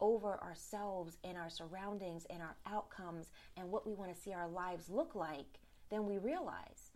over 0.00 0.40
ourselves 0.40 1.18
and 1.24 1.36
our 1.36 1.50
surroundings 1.50 2.24
and 2.30 2.40
our 2.40 2.56
outcomes 2.64 3.32
and 3.56 3.68
what 3.68 3.84
we 3.84 3.92
want 3.92 4.14
to 4.14 4.20
see 4.20 4.32
our 4.32 4.48
lives 4.48 4.88
look 4.88 5.16
like 5.16 5.58
than 5.90 6.06
we 6.06 6.18
realize 6.18 6.92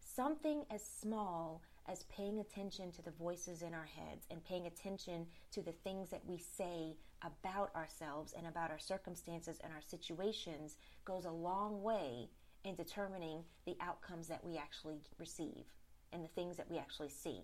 something 0.00 0.64
as 0.70 0.82
small 0.82 1.62
as 1.86 2.04
paying 2.04 2.40
attention 2.40 2.90
to 2.92 3.02
the 3.02 3.10
voices 3.10 3.62
in 3.62 3.74
our 3.74 3.86
heads 3.96 4.26
and 4.30 4.44
paying 4.44 4.66
attention 4.66 5.26
to 5.52 5.62
the 5.62 5.72
things 5.84 6.08
that 6.08 6.24
we 6.26 6.38
say 6.38 6.96
about 7.22 7.74
ourselves 7.76 8.32
and 8.36 8.46
about 8.46 8.70
our 8.70 8.78
circumstances 8.78 9.58
and 9.62 9.72
our 9.72 9.82
situations 9.86 10.76
goes 11.04 11.26
a 11.26 11.30
long 11.30 11.82
way 11.82 12.28
in 12.64 12.74
determining 12.74 13.42
the 13.66 13.76
outcomes 13.80 14.28
that 14.28 14.44
we 14.44 14.56
actually 14.56 15.00
receive 15.18 15.64
and 16.12 16.24
the 16.24 16.28
things 16.28 16.56
that 16.56 16.70
we 16.70 16.78
actually 16.78 17.10
see. 17.10 17.42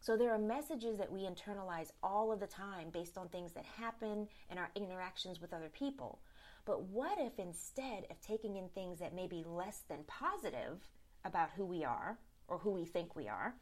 So 0.00 0.16
there 0.16 0.32
are 0.32 0.38
messages 0.38 0.96
that 0.98 1.12
we 1.12 1.20
internalize 1.20 1.92
all 2.02 2.32
of 2.32 2.40
the 2.40 2.46
time 2.46 2.88
based 2.90 3.18
on 3.18 3.28
things 3.28 3.52
that 3.52 3.64
happen 3.64 4.28
in 4.50 4.58
our 4.58 4.70
interactions 4.74 5.40
with 5.40 5.52
other 5.52 5.68
people. 5.68 6.20
But 6.64 6.84
what 6.84 7.18
if 7.18 7.38
instead 7.38 8.04
of 8.10 8.20
taking 8.20 8.56
in 8.56 8.68
things 8.68 8.98
that 9.00 9.14
may 9.14 9.26
be 9.26 9.44
less 9.46 9.82
than 9.88 10.04
positive, 10.06 10.88
about 11.24 11.50
who 11.56 11.64
we 11.64 11.84
are 11.84 12.18
or 12.48 12.58
who 12.58 12.70
we 12.70 12.84
think 12.84 13.14
we 13.14 13.28
are, 13.28 13.54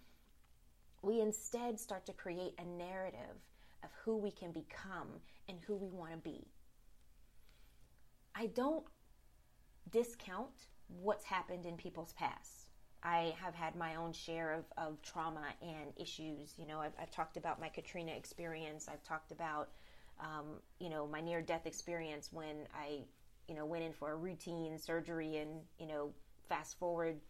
we 1.02 1.20
instead 1.20 1.78
start 1.78 2.06
to 2.06 2.12
create 2.12 2.54
a 2.58 2.64
narrative 2.64 3.36
of 3.84 3.90
who 4.04 4.16
we 4.16 4.30
can 4.30 4.52
become 4.52 5.08
and 5.48 5.58
who 5.66 5.76
we 5.76 5.90
want 5.90 6.12
to 6.12 6.18
be. 6.18 6.46
I 8.34 8.46
don't 8.46 8.84
discount 9.90 10.66
what's 10.88 11.24
happened 11.24 11.66
in 11.66 11.76
people's 11.76 12.12
past. 12.14 12.67
I 13.02 13.34
have 13.40 13.54
had 13.54 13.76
my 13.76 13.94
own 13.94 14.12
share 14.12 14.52
of, 14.52 14.64
of 14.76 15.00
trauma 15.02 15.46
and 15.62 15.92
issues. 15.96 16.54
You 16.58 16.66
know, 16.66 16.80
I've, 16.80 16.92
I've 17.00 17.10
talked 17.10 17.36
about 17.36 17.60
my 17.60 17.68
Katrina 17.68 18.12
experience. 18.12 18.88
I've 18.90 19.02
talked 19.04 19.30
about, 19.30 19.68
um, 20.20 20.60
you 20.80 20.90
know, 20.90 21.06
my 21.06 21.20
near 21.20 21.40
death 21.40 21.66
experience 21.66 22.30
when 22.32 22.66
I, 22.74 23.00
you 23.46 23.54
know, 23.54 23.64
went 23.66 23.84
in 23.84 23.92
for 23.92 24.12
a 24.12 24.16
routine 24.16 24.76
surgery 24.78 25.36
and, 25.36 25.60
you 25.78 25.86
know, 25.86 26.10
fast 26.48 26.78
forward, 26.78 27.20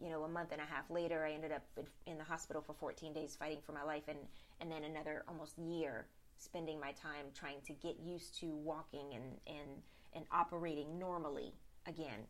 you 0.00 0.10
know, 0.10 0.24
a 0.24 0.28
month 0.28 0.50
and 0.50 0.60
a 0.60 0.64
half 0.64 0.90
later, 0.90 1.24
I 1.24 1.32
ended 1.32 1.52
up 1.52 1.62
in, 2.06 2.18
the 2.18 2.24
hospital 2.24 2.60
for 2.60 2.74
14 2.74 3.12
days 3.12 3.36
fighting 3.36 3.60
for 3.64 3.72
my 3.72 3.84
life 3.84 4.04
and, 4.08 4.18
and 4.60 4.70
then 4.70 4.82
another 4.82 5.24
almost 5.28 5.56
year 5.56 6.06
spending 6.36 6.80
my 6.80 6.90
time 6.92 7.26
trying 7.32 7.60
to 7.64 7.72
get 7.74 8.00
used 8.00 8.36
to 8.40 8.46
walking 8.56 9.14
and, 9.14 9.24
and, 9.46 9.82
and 10.14 10.24
operating 10.32 10.98
normally 10.98 11.52
again 11.86 12.26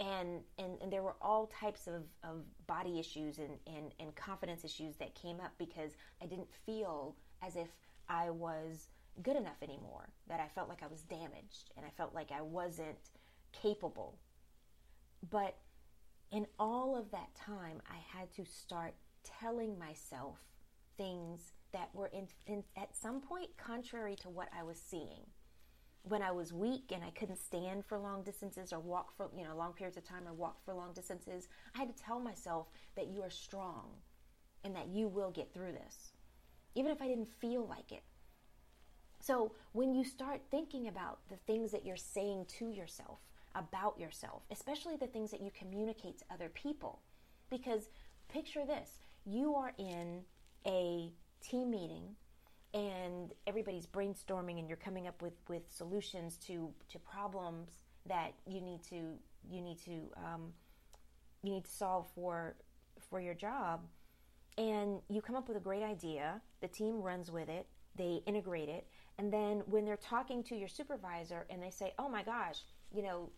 and 0.00 0.40
and, 0.58 0.80
and 0.82 0.92
there 0.92 1.02
were 1.02 1.16
all 1.20 1.46
types 1.46 1.86
of, 1.86 2.02
of 2.22 2.42
body 2.66 2.98
issues 2.98 3.38
and, 3.38 3.58
and, 3.66 3.92
and 4.00 4.14
confidence 4.14 4.64
issues 4.64 4.96
that 4.96 5.14
came 5.14 5.40
up 5.40 5.52
because 5.58 5.92
I 6.22 6.26
didn't 6.26 6.48
feel 6.66 7.16
as 7.42 7.56
if 7.56 7.68
I 8.08 8.30
was 8.30 8.88
good 9.22 9.36
enough 9.36 9.62
anymore, 9.62 10.08
that 10.28 10.40
I 10.40 10.48
felt 10.48 10.68
like 10.68 10.82
I 10.82 10.88
was 10.88 11.02
damaged 11.02 11.70
and 11.76 11.86
I 11.86 11.90
felt 11.90 12.14
like 12.14 12.32
I 12.32 12.42
wasn't 12.42 13.10
capable. 13.52 14.18
But 15.30 15.56
in 16.32 16.46
all 16.58 16.96
of 16.96 17.10
that 17.12 17.34
time, 17.34 17.80
I 17.88 18.18
had 18.18 18.32
to 18.34 18.44
start 18.44 18.94
telling 19.22 19.78
myself 19.78 20.38
things 20.96 21.52
that 21.72 21.88
were 21.94 22.08
in, 22.08 22.26
in, 22.46 22.64
at 22.76 22.94
some 22.94 23.20
point 23.20 23.56
contrary 23.56 24.16
to 24.16 24.28
what 24.28 24.48
I 24.56 24.62
was 24.62 24.78
seeing 24.78 25.26
when 26.06 26.22
I 26.22 26.30
was 26.30 26.52
weak 26.52 26.92
and 26.92 27.02
I 27.02 27.10
couldn't 27.10 27.42
stand 27.42 27.84
for 27.86 27.98
long 27.98 28.22
distances 28.22 28.72
or 28.72 28.78
walk 28.78 29.16
for, 29.16 29.30
you 29.36 29.42
know, 29.42 29.56
long 29.56 29.72
periods 29.72 29.96
of 29.96 30.04
time 30.04 30.28
or 30.28 30.34
walk 30.34 30.62
for 30.64 30.74
long 30.74 30.92
distances, 30.92 31.48
I 31.74 31.78
had 31.78 31.96
to 31.96 32.02
tell 32.02 32.20
myself 32.20 32.68
that 32.94 33.08
you 33.08 33.22
are 33.22 33.30
strong 33.30 33.88
and 34.64 34.76
that 34.76 34.88
you 34.88 35.08
will 35.08 35.30
get 35.30 35.52
through 35.52 35.72
this, 35.72 36.12
even 36.74 36.92
if 36.92 37.00
I 37.00 37.08
didn't 37.08 37.32
feel 37.40 37.66
like 37.66 37.90
it. 37.90 38.02
So 39.20 39.52
when 39.72 39.94
you 39.94 40.04
start 40.04 40.42
thinking 40.50 40.88
about 40.88 41.20
the 41.30 41.36
things 41.46 41.72
that 41.72 41.86
you're 41.86 41.96
saying 41.96 42.46
to 42.58 42.68
yourself, 42.68 43.20
about 43.54 43.98
yourself, 43.98 44.42
especially 44.50 44.96
the 44.96 45.06
things 45.06 45.30
that 45.30 45.40
you 45.40 45.50
communicate 45.58 46.18
to 46.18 46.24
other 46.30 46.50
people, 46.50 47.00
because 47.50 47.88
picture 48.28 48.66
this 48.66 48.98
you 49.24 49.54
are 49.54 49.72
in 49.78 50.20
a 50.66 51.10
team 51.40 51.70
meeting 51.70 52.16
and 52.74 53.32
everybody's 53.46 53.86
brainstorming 53.86 54.58
and 54.58 54.68
you're 54.68 54.76
coming 54.76 55.06
up 55.06 55.22
with, 55.22 55.34
with 55.48 55.62
solutions 55.72 56.36
to, 56.38 56.70
to 56.90 56.98
problems 56.98 57.78
that 58.06 58.34
you 58.46 58.60
need 58.60 58.82
to 58.82 59.14
you 59.50 59.60
need 59.60 59.78
to 59.84 60.10
um, 60.16 60.52
you 61.42 61.52
need 61.52 61.64
to 61.64 61.70
solve 61.70 62.06
for 62.14 62.56
for 63.10 63.20
your 63.20 63.34
job. 63.34 63.80
And 64.56 65.00
you 65.08 65.20
come 65.20 65.36
up 65.36 65.48
with 65.48 65.56
a 65.56 65.60
great 65.60 65.82
idea 65.82 66.40
the 66.60 66.68
team 66.68 67.00
runs 67.00 67.30
with 67.30 67.48
it 67.48 67.66
they 67.96 68.20
integrate 68.26 68.68
it 68.68 68.86
and 69.18 69.32
then 69.32 69.62
when 69.66 69.84
they're 69.84 69.96
talking 69.96 70.42
to 70.42 70.56
your 70.56 70.68
supervisor 70.68 71.46
and 71.50 71.62
they 71.62 71.70
say 71.70 71.92
oh 71.98 72.08
my 72.08 72.22
gosh 72.22 72.60
you 72.92 73.02
know 73.02 73.30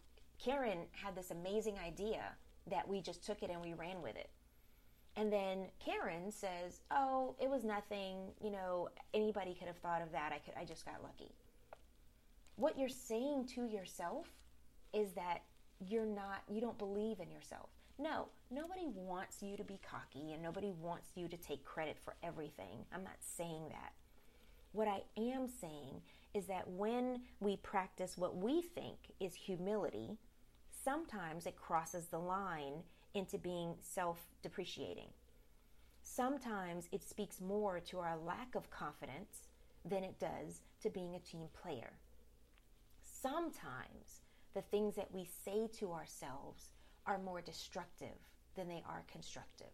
karen 0.43 0.79
had 0.93 1.15
this 1.15 1.31
amazing 1.31 1.77
idea 1.85 2.23
that 2.71 2.87
we 2.87 3.01
just 3.01 3.25
took 3.25 3.43
it 3.43 3.51
and 3.51 3.61
we 3.61 3.75
ran 3.75 4.01
with 4.03 4.17
it 4.17 4.31
and 5.17 5.33
then 5.33 5.67
Karen 5.79 6.31
says, 6.31 6.81
"Oh, 6.91 7.35
it 7.41 7.49
was 7.49 7.65
nothing. 7.65 8.33
You 8.43 8.51
know, 8.51 8.89
anybody 9.15 9.55
could 9.55 9.69
have 9.69 9.79
thought 9.79 10.03
of 10.03 10.13
that. 10.13 10.33
I 10.33 10.39
could 10.39 10.55
I 10.59 10.65
just 10.65 10.85
got 10.85 11.03
lucky." 11.03 11.33
What 12.57 12.79
you're 12.79 12.89
saying 12.89 13.47
to 13.55 13.67
yourself 13.67 14.29
is 14.93 15.13
that 15.13 15.43
you're 15.81 16.07
not 16.07 16.43
you 16.49 16.61
don't 16.61 16.79
believe 16.79 17.21
in 17.21 17.31
yourself. 17.31 17.71
No, 17.99 18.29
nobody 18.51 18.87
wants 18.87 19.43
you 19.43 19.57
to 19.57 19.65
be 19.65 19.81
cocky 19.89 20.33
and 20.33 20.43
nobody 20.43 20.71
wants 20.71 21.09
you 21.15 21.29
to 21.29 21.37
take 21.37 21.65
credit 21.65 21.97
for 21.99 22.15
everything. 22.23 22.85
I'm 22.93 23.05
not 23.05 23.17
saying 23.21 23.69
that. 23.71 23.93
What 24.73 24.89
I 24.89 25.03
am 25.17 25.49
saying 25.49 26.03
is 26.35 26.47
that 26.47 26.69
when 26.69 27.23
we 27.41 27.57
practice 27.57 28.19
what 28.19 28.37
we 28.37 28.61
think 28.61 28.99
is 29.19 29.35
humility, 29.35 30.19
sometimes 30.85 31.47
it 31.47 31.57
crosses 31.57 32.09
the 32.09 32.19
line 32.19 32.83
into 33.17 33.39
being 33.39 33.75
self 33.81 34.19
depreciating. 34.43 35.09
Sometimes 36.03 36.89
it 36.93 37.03
speaks 37.03 37.41
more 37.41 37.81
to 37.81 37.99
our 37.99 38.17
lack 38.17 38.55
of 38.55 38.71
confidence 38.71 39.49
than 39.85 40.05
it 40.05 40.19
does 40.21 40.61
to 40.83 40.91
being 40.91 41.15
a 41.15 41.21
team 41.21 41.47
player. 41.61 41.93
Sometimes 43.01 44.21
the 44.55 44.63
things 44.63 44.95
that 44.97 45.13
we 45.13 45.25
say 45.45 45.69
to 45.79 45.93
ourselves 45.93 46.71
are 47.07 47.19
more 47.19 47.41
destructive 47.41 48.17
than 48.55 48.69
they 48.69 48.83
are 48.89 49.05
constructive. 49.11 49.73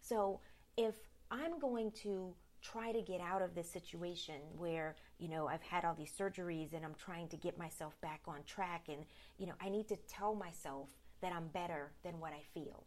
So 0.00 0.40
if 0.76 0.94
I'm 1.30 1.58
going 1.58 1.90
to 2.02 2.34
try 2.62 2.92
to 2.92 3.02
get 3.02 3.20
out 3.20 3.42
of 3.42 3.54
this 3.54 3.70
situation 3.70 4.36
where, 4.56 4.96
you 5.18 5.28
know, 5.28 5.46
I've 5.48 5.62
had 5.62 5.84
all 5.84 5.94
these 5.94 6.12
surgeries 6.18 6.72
and 6.74 6.84
I'm 6.84 6.94
trying 6.94 7.28
to 7.28 7.36
get 7.36 7.58
myself 7.58 8.00
back 8.00 8.22
on 8.26 8.42
track 8.46 8.86
and, 8.88 9.04
you 9.38 9.46
know, 9.46 9.52
I 9.60 9.68
need 9.68 9.88
to 9.88 9.96
tell 10.08 10.34
myself 10.34 10.88
that 11.24 11.32
I'm 11.32 11.48
better 11.48 11.92
than 12.02 12.20
what 12.20 12.32
I 12.32 12.42
feel. 12.52 12.84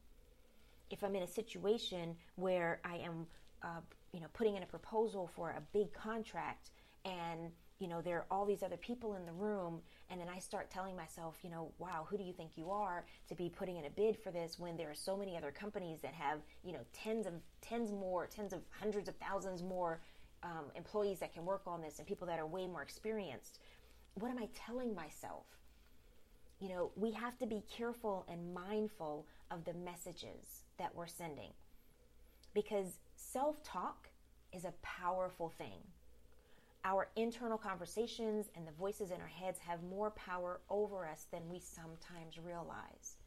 If 0.90 1.04
I'm 1.04 1.16
in 1.16 1.24
a 1.24 1.28
situation 1.28 2.16
where 2.36 2.80
I 2.86 2.98
am, 2.98 3.28
uh, 3.64 3.82
you 4.14 4.22
know, 4.22 4.28
putting 4.34 4.56
in 4.56 4.64
a 4.64 4.68
proposal 4.68 5.30
for 5.36 5.50
a 5.50 5.62
big 5.74 5.92
contract 5.94 6.70
and 7.04 7.52
you 7.80 7.88
know, 7.88 8.02
there 8.02 8.18
are 8.18 8.26
all 8.32 8.46
these 8.46 8.64
other 8.64 8.78
people 8.78 9.14
in 9.14 9.26
the 9.26 9.32
room, 9.32 9.82
and 10.10 10.20
then 10.20 10.28
I 10.30 10.40
start 10.40 10.72
telling 10.72 10.96
myself, 10.96 11.38
you 11.44 11.52
know, 11.52 11.72
wow, 11.78 12.08
who 12.10 12.18
do 12.18 12.24
you 12.24 12.34
think 12.34 12.52
you 12.56 12.72
are 12.72 13.06
to 13.28 13.36
be 13.36 13.50
putting 13.50 13.78
in 13.78 13.86
a 13.86 13.90
bid 13.90 14.18
for 14.18 14.32
this 14.32 14.58
when 14.58 14.76
there 14.78 14.90
are 14.90 14.96
so 14.96 15.16
many 15.16 15.38
other 15.38 15.52
companies 15.52 16.02
that 16.02 16.14
have, 16.14 16.40
you 16.64 16.74
know, 16.74 16.80
tens 16.92 17.28
of 17.28 17.34
tens 17.62 17.92
more, 17.92 18.26
tens 18.26 18.52
of 18.52 18.62
hundreds 18.72 19.08
of 19.08 19.16
thousands 19.18 19.62
more 19.62 20.02
um, 20.42 20.66
employees 20.76 21.20
that 21.20 21.34
can 21.34 21.46
work 21.46 21.62
on 21.68 21.82
this 21.82 22.00
and 22.00 22.08
people 22.08 22.26
that 22.28 22.40
are 22.40 22.48
way 22.48 22.66
more 22.66 22.82
experienced? 22.82 23.60
What 24.16 24.32
am 24.32 24.40
I 24.40 24.50
telling 24.56 24.96
myself? 24.96 25.46
You 26.60 26.70
know, 26.70 26.92
we 26.96 27.12
have 27.12 27.38
to 27.40 27.46
be 27.46 27.64
careful 27.72 28.26
and 28.30 28.54
mindful 28.54 29.28
of 29.52 29.64
the 29.66 29.74
messages 29.74 30.64
that 30.80 30.96
we're 30.96 31.08
sending 31.08 31.52
because 32.54 32.98
self 33.16 33.62
talk 33.64 34.10
is 34.54 34.66
a 34.66 34.74
powerful 34.82 35.50
thing. 35.50 35.82
Our 36.84 37.10
internal 37.16 37.58
conversations 37.58 38.48
and 38.56 38.66
the 38.66 38.72
voices 38.72 39.12
in 39.12 39.20
our 39.22 39.28
heads 39.28 39.60
have 39.60 39.84
more 39.84 40.12
power 40.12 40.62
over 40.70 41.06
us 41.06 41.28
than 41.32 41.50
we 41.50 41.60
sometimes 41.60 42.40
realize. 42.44 43.18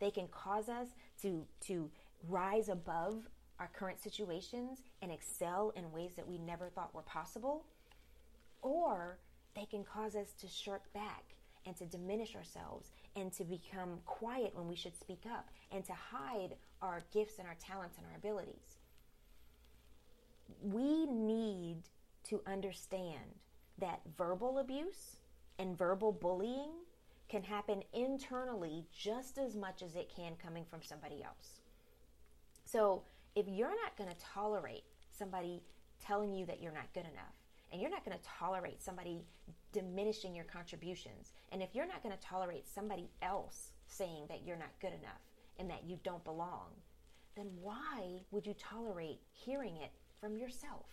They 0.00 0.10
can 0.10 0.28
cause 0.28 0.68
us 0.68 0.88
to, 1.22 1.46
to 1.62 1.90
rise 2.28 2.68
above 2.68 3.28
our 3.58 3.70
current 3.74 4.00
situations 4.00 4.78
and 5.02 5.10
excel 5.10 5.72
in 5.76 5.92
ways 5.92 6.12
that 6.16 6.28
we 6.28 6.38
never 6.38 6.68
thought 6.68 6.94
were 6.94 7.02
possible, 7.02 7.64
or 8.62 9.18
they 9.56 9.64
can 9.64 9.82
cause 9.82 10.14
us 10.14 10.32
to 10.40 10.46
shirk 10.46 10.92
back 10.92 11.34
and 11.66 11.76
to 11.76 11.84
diminish 11.84 12.34
ourselves 12.34 12.92
and 13.16 13.32
to 13.32 13.44
become 13.44 13.98
quiet 14.06 14.52
when 14.54 14.68
we 14.68 14.76
should 14.76 14.96
speak 14.96 15.24
up 15.30 15.48
and 15.72 15.84
to 15.84 15.92
hide 15.92 16.56
our 16.82 17.02
gifts 17.12 17.38
and 17.38 17.46
our 17.46 17.56
talents 17.60 17.98
and 17.98 18.06
our 18.06 18.16
abilities. 18.16 18.78
We 20.62 21.06
need 21.06 21.82
to 22.24 22.40
understand 22.46 23.38
that 23.78 24.00
verbal 24.16 24.58
abuse 24.58 25.16
and 25.58 25.76
verbal 25.76 26.12
bullying 26.12 26.70
can 27.28 27.42
happen 27.42 27.82
internally 27.92 28.84
just 28.92 29.38
as 29.38 29.54
much 29.54 29.82
as 29.82 29.94
it 29.94 30.10
can 30.14 30.32
coming 30.42 30.64
from 30.68 30.80
somebody 30.82 31.22
else. 31.22 31.60
So, 32.64 33.02
if 33.36 33.46
you're 33.46 33.68
not 33.68 33.96
going 33.96 34.10
to 34.10 34.16
tolerate 34.34 34.84
somebody 35.16 35.62
telling 36.04 36.34
you 36.34 36.44
that 36.46 36.60
you're 36.60 36.72
not 36.72 36.92
good 36.92 37.04
enough, 37.04 37.34
and 37.72 37.80
you're 37.80 37.90
not 37.90 38.04
going 38.04 38.16
to 38.16 38.24
tolerate 38.24 38.82
somebody 38.82 39.22
diminishing 39.72 40.34
your 40.34 40.44
contributions. 40.44 41.32
And 41.52 41.62
if 41.62 41.74
you're 41.74 41.86
not 41.86 42.02
going 42.02 42.16
to 42.16 42.22
tolerate 42.26 42.68
somebody 42.68 43.10
else 43.22 43.72
saying 43.86 44.24
that 44.28 44.42
you're 44.44 44.56
not 44.56 44.70
good 44.80 44.92
enough 44.92 45.20
and 45.58 45.68
that 45.70 45.84
you 45.86 45.98
don't 46.02 46.24
belong, 46.24 46.68
then 47.36 47.48
why 47.60 48.22
would 48.30 48.46
you 48.46 48.54
tolerate 48.54 49.20
hearing 49.32 49.76
it 49.76 49.92
from 50.20 50.36
yourself? 50.36 50.86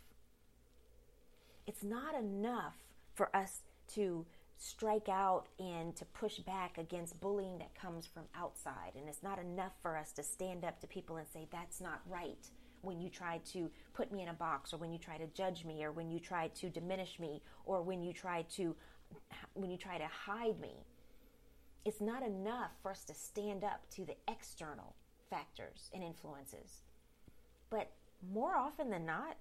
It's 1.66 1.84
not 1.84 2.16
enough 2.16 2.76
for 3.14 3.36
us 3.36 3.62
to 3.96 4.26
strike 4.58 5.10
out 5.10 5.48
and 5.60 5.96
to 5.96 6.06
push 6.06 6.40
back 6.40 6.78
against 6.78 7.20
bullying 7.20 7.60
that 7.60 7.76
comes 7.76 8.08
from 8.08 8.24
outside. 8.36 8.94
And 8.96 9.08
it's 9.08 9.24
not 9.24 9.40
enough 9.40 9.74
for 9.82 9.98
us 9.98 10.12
to 10.14 10.24
stand 10.24 10.66
up 10.66 10.80
to 10.82 10.88
people 10.88 11.18
and 11.18 11.28
say, 11.28 11.48
that's 11.52 11.80
not 11.80 12.02
right 12.10 12.48
when 12.88 13.00
you 13.00 13.10
try 13.10 13.40
to 13.52 13.70
put 13.94 14.12
me 14.12 14.22
in 14.24 14.30
a 14.30 14.34
box 14.34 14.74
or 14.74 14.78
when 14.78 14.92
you 14.92 14.98
try 14.98 15.18
to 15.18 15.28
judge 15.28 15.66
me 15.66 15.84
or 15.84 15.92
when 15.92 16.10
you 16.10 16.20
try 16.20 16.48
to 16.50 16.70
diminish 16.70 17.20
me 17.20 17.42
or 17.66 17.82
when 17.82 18.02
you 18.02 18.14
try 18.14 18.42
to 18.44 18.76
when 19.54 19.70
you 19.70 19.78
try 19.78 19.98
to 19.98 20.08
hide 20.08 20.60
me 20.60 20.86
it's 21.86 22.02
not 22.02 22.24
enough 22.24 22.72
for 22.82 22.92
us 22.92 23.04
to 23.06 23.14
stand 23.14 23.64
up 23.64 23.82
to 23.90 24.06
the 24.06 24.16
external 24.28 24.96
factors 25.30 25.90
and 25.94 26.04
influences 26.04 26.82
but 27.70 27.92
more 28.32 28.56
often 28.56 28.90
than 28.90 29.06
not, 29.06 29.38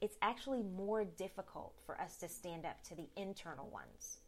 it's 0.00 0.16
actually 0.20 0.62
more 0.62 1.04
difficult 1.04 1.74
for 1.86 2.00
us 2.00 2.16
to 2.18 2.28
stand 2.28 2.66
up 2.66 2.82
to 2.84 2.94
the 2.94 3.08
internal 3.16 3.68
ones. 3.68 4.18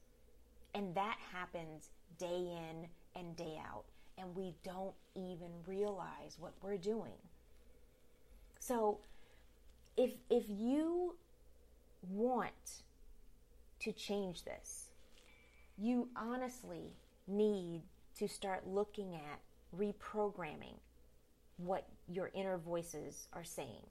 And 0.75 0.95
that 0.95 1.19
happens 1.33 1.91
day 2.19 2.27
in 2.27 2.87
and 3.17 3.37
day 3.37 3.61
out. 3.65 3.85
And 4.19 4.35
we 4.35 4.55
don't 4.63 4.95
even 5.15 5.51
realize 5.67 6.37
what 6.39 6.53
we're 6.63 6.77
doing. 6.77 7.19
So, 8.67 9.01
if, 9.95 10.15
if 10.31 10.45
you 10.49 11.17
want 12.09 12.83
to 13.81 13.93
change 13.93 14.45
this, 14.45 14.89
you 15.77 16.09
honestly 16.17 16.95
need 17.27 17.83
to 18.17 18.27
start 18.27 18.67
looking 18.67 19.17
at 19.17 19.41
reprogramming 19.77 20.79
what 21.59 21.87
your 22.09 22.31
inner 22.33 22.57
voices 22.57 23.29
are 23.35 23.45
saying. 23.45 23.85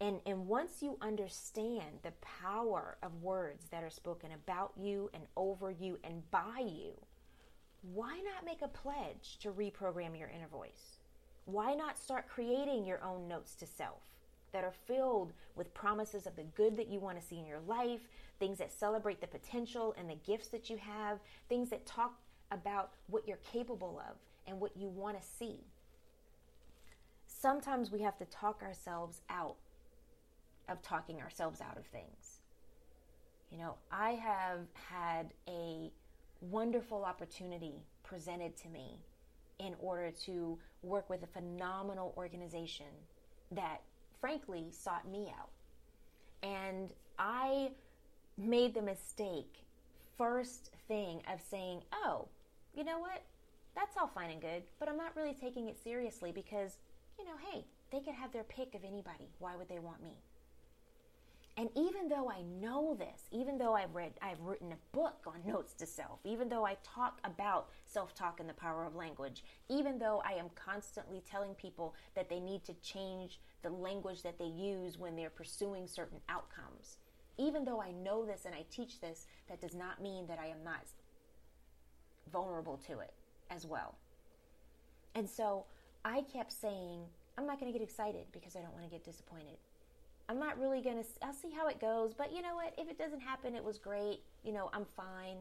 And, 0.00 0.18
and 0.26 0.48
once 0.48 0.82
you 0.82 0.98
understand 1.00 2.00
the 2.02 2.12
power 2.42 2.98
of 3.00 3.22
words 3.22 3.66
that 3.70 3.84
are 3.84 3.90
spoken 3.90 4.30
about 4.32 4.72
you 4.76 5.08
and 5.14 5.22
over 5.36 5.70
you 5.70 6.00
and 6.02 6.28
by 6.32 6.64
you, 6.66 6.94
why 7.82 8.20
not 8.24 8.44
make 8.44 8.62
a 8.62 8.68
pledge 8.68 9.38
to 9.42 9.52
reprogram 9.52 10.18
your 10.18 10.30
inner 10.30 10.48
voice? 10.48 10.97
Why 11.50 11.72
not 11.72 11.98
start 11.98 12.28
creating 12.28 12.84
your 12.84 13.02
own 13.02 13.26
notes 13.26 13.54
to 13.54 13.66
self 13.66 14.02
that 14.52 14.64
are 14.64 14.74
filled 14.86 15.32
with 15.56 15.72
promises 15.72 16.26
of 16.26 16.36
the 16.36 16.42
good 16.42 16.76
that 16.76 16.88
you 16.88 17.00
want 17.00 17.18
to 17.18 17.26
see 17.26 17.38
in 17.38 17.46
your 17.46 17.60
life, 17.66 18.02
things 18.38 18.58
that 18.58 18.70
celebrate 18.70 19.22
the 19.22 19.26
potential 19.26 19.94
and 19.96 20.10
the 20.10 20.18
gifts 20.26 20.48
that 20.48 20.68
you 20.68 20.76
have, 20.76 21.20
things 21.48 21.70
that 21.70 21.86
talk 21.86 22.18
about 22.50 22.90
what 23.06 23.26
you're 23.26 23.38
capable 23.38 23.98
of 24.10 24.16
and 24.46 24.60
what 24.60 24.76
you 24.76 24.88
want 24.88 25.18
to 25.18 25.26
see? 25.26 25.60
Sometimes 27.26 27.90
we 27.90 28.02
have 28.02 28.18
to 28.18 28.26
talk 28.26 28.62
ourselves 28.62 29.22
out 29.30 29.56
of 30.68 30.82
talking 30.82 31.22
ourselves 31.22 31.62
out 31.62 31.78
of 31.78 31.86
things. 31.86 32.40
You 33.50 33.56
know, 33.56 33.76
I 33.90 34.10
have 34.10 34.66
had 34.90 35.32
a 35.48 35.90
wonderful 36.42 37.06
opportunity 37.06 37.76
presented 38.04 38.54
to 38.58 38.68
me 38.68 38.98
in 39.58 39.74
order 39.80 40.10
to 40.24 40.58
work 40.82 41.10
with 41.10 41.22
a 41.22 41.26
phenomenal 41.26 42.14
organization 42.16 42.86
that 43.50 43.80
frankly 44.20 44.68
sought 44.70 45.08
me 45.10 45.32
out. 45.38 45.50
And 46.42 46.92
I 47.18 47.70
made 48.36 48.74
the 48.74 48.82
mistake 48.82 49.64
first 50.16 50.70
thing 50.86 51.22
of 51.32 51.40
saying, 51.40 51.82
oh, 51.92 52.28
you 52.74 52.84
know 52.84 52.98
what? 52.98 53.22
That's 53.74 53.96
all 53.96 54.10
fine 54.12 54.30
and 54.30 54.40
good, 54.40 54.62
but 54.78 54.88
I'm 54.88 54.96
not 54.96 55.16
really 55.16 55.34
taking 55.34 55.68
it 55.68 55.82
seriously 55.82 56.32
because, 56.32 56.78
you 57.18 57.24
know, 57.24 57.34
hey, 57.50 57.64
they 57.92 58.00
could 58.00 58.14
have 58.14 58.32
their 58.32 58.44
pick 58.44 58.74
of 58.74 58.84
anybody. 58.84 59.28
Why 59.38 59.56
would 59.56 59.68
they 59.68 59.78
want 59.78 60.02
me? 60.02 60.16
And 61.58 61.70
even 61.74 62.08
though 62.08 62.30
I 62.30 62.42
know 62.62 62.96
this, 62.96 63.22
even 63.32 63.58
though 63.58 63.74
I've 63.74 63.92
read, 63.92 64.12
I've 64.22 64.40
written 64.40 64.70
a 64.70 64.96
book 64.96 65.24
on 65.26 65.40
notes 65.52 65.74
to 65.74 65.86
self, 65.86 66.20
even 66.24 66.48
though 66.48 66.64
I 66.64 66.76
talk 66.84 67.18
about 67.24 67.70
self 67.84 68.14
talk 68.14 68.38
and 68.38 68.48
the 68.48 68.54
power 68.54 68.86
of 68.86 68.94
language, 68.94 69.42
even 69.68 69.98
though 69.98 70.22
I 70.24 70.34
am 70.34 70.50
constantly 70.54 71.20
telling 71.28 71.54
people 71.54 71.96
that 72.14 72.30
they 72.30 72.38
need 72.38 72.64
to 72.66 72.74
change 72.74 73.40
the 73.62 73.70
language 73.70 74.22
that 74.22 74.38
they 74.38 74.46
use 74.46 74.98
when 74.98 75.16
they're 75.16 75.30
pursuing 75.30 75.88
certain 75.88 76.20
outcomes, 76.28 76.98
even 77.38 77.64
though 77.64 77.82
I 77.82 77.90
know 77.90 78.24
this 78.24 78.44
and 78.44 78.54
I 78.54 78.64
teach 78.70 79.00
this, 79.00 79.26
that 79.48 79.60
does 79.60 79.74
not 79.74 80.00
mean 80.00 80.28
that 80.28 80.38
I 80.38 80.46
am 80.46 80.62
not 80.62 80.86
vulnerable 82.32 82.76
to 82.86 83.00
it 83.00 83.12
as 83.50 83.66
well. 83.66 83.96
And 85.16 85.28
so 85.28 85.64
I 86.04 86.22
kept 86.32 86.52
saying, 86.52 87.00
I'm 87.36 87.46
not 87.46 87.58
going 87.58 87.72
to 87.72 87.76
get 87.76 87.84
excited 87.84 88.26
because 88.30 88.54
I 88.54 88.60
don't 88.60 88.72
want 88.74 88.84
to 88.84 88.90
get 88.90 89.04
disappointed. 89.04 89.56
I'm 90.28 90.38
not 90.38 90.58
really 90.60 90.82
going 90.82 90.98
to, 90.98 91.04
I'll 91.22 91.32
see 91.32 91.50
how 91.50 91.68
it 91.68 91.80
goes. 91.80 92.12
But 92.14 92.32
you 92.34 92.42
know 92.42 92.54
what? 92.54 92.74
If 92.76 92.88
it 92.88 92.98
doesn't 92.98 93.20
happen, 93.20 93.54
it 93.54 93.64
was 93.64 93.78
great. 93.78 94.20
You 94.44 94.52
know, 94.52 94.70
I'm 94.72 94.84
fine. 94.84 95.38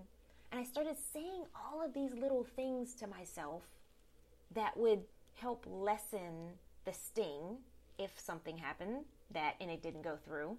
And 0.51 0.61
I 0.61 0.63
started 0.63 0.95
saying 1.13 1.43
all 1.55 1.83
of 1.83 1.93
these 1.93 2.13
little 2.13 2.45
things 2.55 2.93
to 2.95 3.07
myself 3.07 3.63
that 4.53 4.77
would 4.77 5.01
help 5.35 5.65
lessen 5.69 6.53
the 6.85 6.93
sting 6.93 7.57
if 7.97 8.17
something 8.17 8.57
happened 8.57 9.03
that 9.31 9.55
and 9.59 9.69
it 9.69 9.83
didn't 9.83 10.03
go 10.03 10.17
through. 10.25 10.57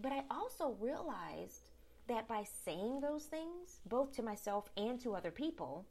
But 0.00 0.12
I 0.12 0.22
also 0.30 0.76
realized 0.80 1.70
that 2.08 2.26
by 2.26 2.44
saying 2.64 3.00
those 3.00 3.24
things, 3.24 3.80
both 3.86 4.12
to 4.16 4.22
myself 4.22 4.68
and 4.76 5.00
to 5.00 5.14
other 5.14 5.30
people, 5.30 5.86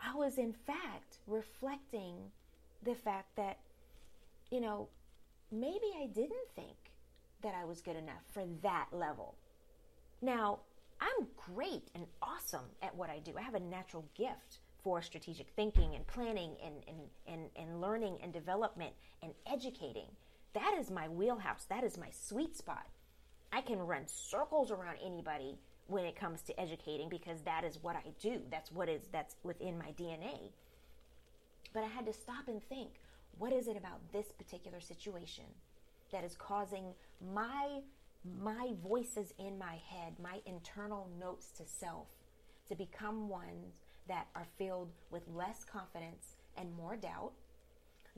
I 0.00 0.14
was 0.14 0.38
in 0.38 0.52
fact 0.52 1.18
reflecting 1.26 2.16
the 2.82 2.94
fact 2.94 3.36
that, 3.36 3.58
you 4.50 4.60
know, 4.60 4.88
maybe 5.52 5.92
I 6.00 6.06
didn't 6.06 6.48
think 6.56 6.76
that 7.42 7.54
I 7.54 7.64
was 7.64 7.82
good 7.82 7.96
enough 7.96 8.22
for 8.32 8.44
that 8.62 8.86
level. 8.92 9.36
Now, 10.20 10.60
I'm 11.00 11.26
great 11.54 11.88
and 11.94 12.06
awesome 12.22 12.66
at 12.80 12.94
what 12.96 13.10
I 13.10 13.18
do. 13.18 13.32
I 13.36 13.42
have 13.42 13.54
a 13.54 13.60
natural 13.60 14.04
gift 14.16 14.58
for 14.82 15.02
strategic 15.02 15.48
thinking 15.50 15.94
and 15.94 16.06
planning 16.06 16.56
and, 16.64 16.74
and, 16.88 16.98
and, 17.26 17.50
and 17.56 17.80
learning 17.80 18.18
and 18.22 18.32
development 18.32 18.92
and 19.22 19.32
educating. 19.52 20.08
That 20.54 20.76
is 20.78 20.90
my 20.90 21.08
wheelhouse. 21.08 21.64
That 21.68 21.84
is 21.84 21.98
my 21.98 22.10
sweet 22.10 22.56
spot. 22.56 22.86
I 23.52 23.60
can 23.60 23.78
run 23.78 24.04
circles 24.06 24.70
around 24.70 24.96
anybody 25.04 25.58
when 25.86 26.04
it 26.04 26.16
comes 26.16 26.42
to 26.42 26.60
educating 26.60 27.08
because 27.08 27.42
that 27.42 27.64
is 27.64 27.78
what 27.82 27.96
I 27.96 28.12
do. 28.20 28.40
That's 28.50 28.72
what 28.72 28.88
is 28.88 29.02
that's 29.12 29.36
within 29.42 29.78
my 29.78 29.92
DNA. 29.92 30.50
But 31.72 31.84
I 31.84 31.88
had 31.88 32.06
to 32.06 32.12
stop 32.12 32.48
and 32.48 32.62
think, 32.62 33.00
what 33.38 33.52
is 33.52 33.68
it 33.68 33.76
about 33.76 34.00
this 34.12 34.26
particular 34.32 34.80
situation 34.80 35.44
that 36.12 36.24
is 36.24 36.36
causing 36.36 36.94
my 37.34 37.80
my 38.24 38.70
voices 38.84 39.34
in 39.38 39.58
my 39.58 39.80
head, 39.88 40.14
my 40.22 40.38
internal 40.46 41.10
notes 41.18 41.50
to 41.50 41.64
self 41.66 42.06
to 42.68 42.76
become 42.76 43.28
ones 43.28 43.74
that 44.08 44.28
are 44.36 44.46
filled 44.58 44.92
with 45.10 45.22
less 45.34 45.64
confidence 45.64 46.36
and 46.56 46.72
more 46.74 46.96
doubt, 46.96 47.32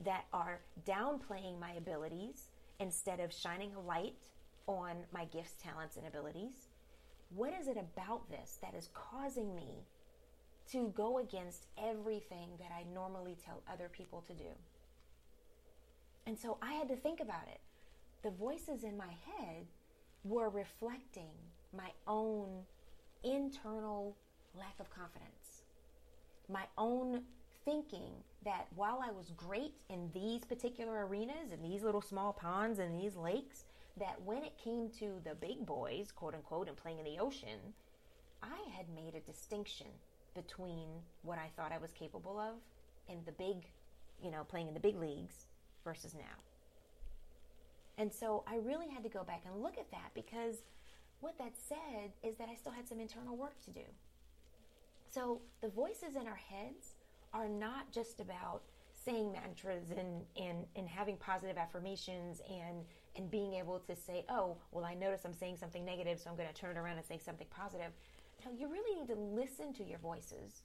that 0.03 0.25
are 0.33 0.61
downplaying 0.85 1.59
my 1.59 1.71
abilities 1.73 2.49
instead 2.79 3.19
of 3.19 3.33
shining 3.33 3.73
a 3.75 3.79
light 3.79 4.27
on 4.67 4.97
my 5.13 5.25
gifts, 5.25 5.53
talents, 5.61 5.97
and 5.97 6.05
abilities? 6.05 6.67
What 7.29 7.53
is 7.59 7.67
it 7.67 7.77
about 7.77 8.29
this 8.29 8.57
that 8.61 8.75
is 8.75 8.89
causing 8.93 9.55
me 9.55 9.85
to 10.71 10.91
go 10.95 11.19
against 11.19 11.67
everything 11.81 12.49
that 12.59 12.71
I 12.71 12.83
normally 12.93 13.37
tell 13.43 13.61
other 13.71 13.89
people 13.89 14.21
to 14.27 14.33
do? 14.33 14.49
And 16.27 16.37
so 16.37 16.57
I 16.61 16.73
had 16.73 16.87
to 16.89 16.95
think 16.95 17.19
about 17.19 17.47
it. 17.47 17.59
The 18.23 18.31
voices 18.31 18.83
in 18.83 18.97
my 18.97 19.13
head 19.25 19.67
were 20.23 20.49
reflecting 20.49 21.29
my 21.75 21.91
own 22.07 22.63
internal 23.23 24.15
lack 24.55 24.79
of 24.79 24.89
confidence, 24.89 25.63
my 26.49 26.63
own 26.77 27.23
thinking 27.63 28.11
that 28.43 28.67
while 28.75 29.03
I 29.03 29.11
was 29.11 29.31
great 29.37 29.73
in 29.89 30.09
these 30.13 30.43
particular 30.45 31.05
arenas, 31.05 31.51
and 31.51 31.63
these 31.63 31.83
little 31.83 32.01
small 32.01 32.33
ponds 32.33 32.79
and 32.79 32.95
these 32.95 33.15
lakes, 33.15 33.65
that 33.97 34.21
when 34.23 34.43
it 34.43 34.57
came 34.57 34.89
to 34.99 35.19
the 35.23 35.35
big 35.35 35.65
boys, 35.65 36.11
quote 36.11 36.33
unquote, 36.33 36.67
and 36.67 36.77
playing 36.77 36.99
in 36.99 37.05
the 37.05 37.19
ocean, 37.19 37.73
I 38.41 38.59
had 38.75 38.85
made 38.95 39.15
a 39.15 39.31
distinction 39.31 39.87
between 40.35 40.89
what 41.23 41.39
I 41.39 41.49
thought 41.55 41.71
I 41.71 41.77
was 41.77 41.91
capable 41.91 42.39
of 42.39 42.55
and 43.09 43.25
the 43.25 43.31
big, 43.31 43.69
you 44.21 44.31
know, 44.31 44.43
playing 44.43 44.67
in 44.67 44.73
the 44.73 44.79
big 44.79 44.97
leagues 44.97 45.47
versus 45.85 46.13
now. 46.13 46.35
And 47.97 48.11
so 48.11 48.43
I 48.45 48.57
really 48.57 48.89
had 48.89 49.03
to 49.03 49.09
go 49.09 49.23
back 49.23 49.43
and 49.45 49.63
look 49.63 49.77
at 49.77 49.89
that 49.91 50.11
because 50.13 50.63
what 51.21 51.37
that 51.37 51.53
said 51.55 52.11
is 52.23 52.35
that 52.35 52.49
I 52.49 52.55
still 52.55 52.73
had 52.73 52.87
some 52.87 52.99
internal 52.99 53.37
work 53.37 53.61
to 53.65 53.71
do. 53.71 53.85
So 55.09 55.39
the 55.61 55.69
voices 55.69 56.17
in 56.19 56.27
our 56.27 56.35
heads 56.35 56.95
are 57.33 57.47
not 57.47 57.91
just 57.91 58.19
about 58.19 58.63
saying 59.05 59.31
mantras 59.31 59.91
and, 59.91 60.23
and, 60.35 60.65
and 60.75 60.89
having 60.89 61.15
positive 61.17 61.57
affirmations 61.57 62.41
and, 62.49 62.83
and 63.15 63.31
being 63.31 63.53
able 63.53 63.79
to 63.79 63.95
say, 63.95 64.25
oh, 64.29 64.57
well, 64.71 64.83
I 64.83 64.93
notice 64.93 65.21
I'm 65.23 65.33
saying 65.33 65.57
something 65.57 65.85
negative, 65.85 66.19
so 66.19 66.29
I'm 66.29 66.35
going 66.35 66.49
to 66.49 66.53
turn 66.53 66.75
it 66.75 66.79
around 66.79 66.97
and 66.97 67.05
say 67.05 67.17
something 67.17 67.47
positive. 67.49 67.91
No, 68.43 68.51
you 68.51 68.67
really 68.67 68.99
need 68.99 69.07
to 69.07 69.19
listen 69.19 69.73
to 69.75 69.83
your 69.83 69.99
voices. 69.99 70.63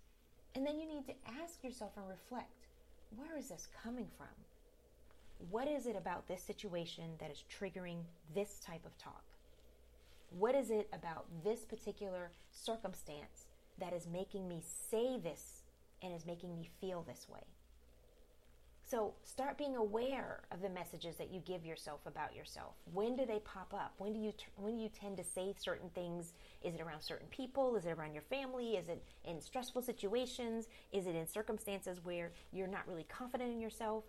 And 0.55 0.67
then 0.67 0.81
you 0.81 0.87
need 0.89 1.07
to 1.07 1.15
ask 1.43 1.63
yourself 1.63 1.93
and 1.97 2.09
reflect 2.09 2.51
where 3.17 3.37
is 3.37 3.49
this 3.49 3.69
coming 3.83 4.07
from? 4.17 4.29
What 5.49 5.69
is 5.69 5.87
it 5.87 5.97
about 5.97 6.29
this 6.29 6.43
situation 6.43 7.13
that 7.19 7.31
is 7.31 7.45
triggering 7.51 8.03
this 8.35 8.61
type 8.61 8.85
of 8.85 8.97
talk? 8.99 9.25
What 10.31 10.55
is 10.55 10.71
it 10.71 10.89
about 10.93 11.27
this 11.43 11.65
particular 11.65 12.31
circumstance 12.51 13.47
that 13.79 13.93
is 13.93 14.07
making 14.07 14.47
me 14.49 14.63
say 14.91 15.19
this 15.19 15.63
and 16.03 16.15
is 16.15 16.27
making 16.27 16.55
me 16.55 16.69
feel 16.81 17.03
this 17.03 17.27
way? 17.29 17.41
So 18.91 19.15
start 19.23 19.57
being 19.57 19.77
aware 19.77 20.41
of 20.51 20.63
the 20.63 20.69
messages 20.69 21.15
that 21.17 21.31
you 21.31 21.41
give 21.47 21.65
yourself 21.65 22.01
about 22.07 22.35
yourself. 22.35 22.75
When 22.93 23.15
do 23.15 23.25
they 23.25 23.39
pop 23.39 23.73
up? 23.73 23.95
When 23.99 24.13
do 24.13 24.19
you 24.19 24.33
t- 24.33 24.47
when 24.57 24.77
do 24.77 24.83
you 24.83 24.89
tend 24.89 25.17
to 25.19 25.25
say 25.25 25.55
certain 25.57 25.91
things? 25.91 26.33
Is 26.61 26.75
it 26.75 26.81
around 26.81 27.01
certain 27.01 27.29
people? 27.29 27.77
Is 27.77 27.87
it 27.87 27.93
around 27.93 28.15
your 28.15 28.25
family? 28.25 28.73
Is 28.73 28.89
it 28.89 29.01
in 29.25 29.41
stressful 29.41 29.83
situations? 29.83 30.67
Is 30.91 31.07
it 31.07 31.15
in 31.15 31.29
circumstances 31.29 32.01
where 32.03 32.33
you're 32.53 32.67
not 32.67 32.89
really 32.89 33.05
confident 33.05 33.53
in 33.53 33.61
yourself? 33.61 34.03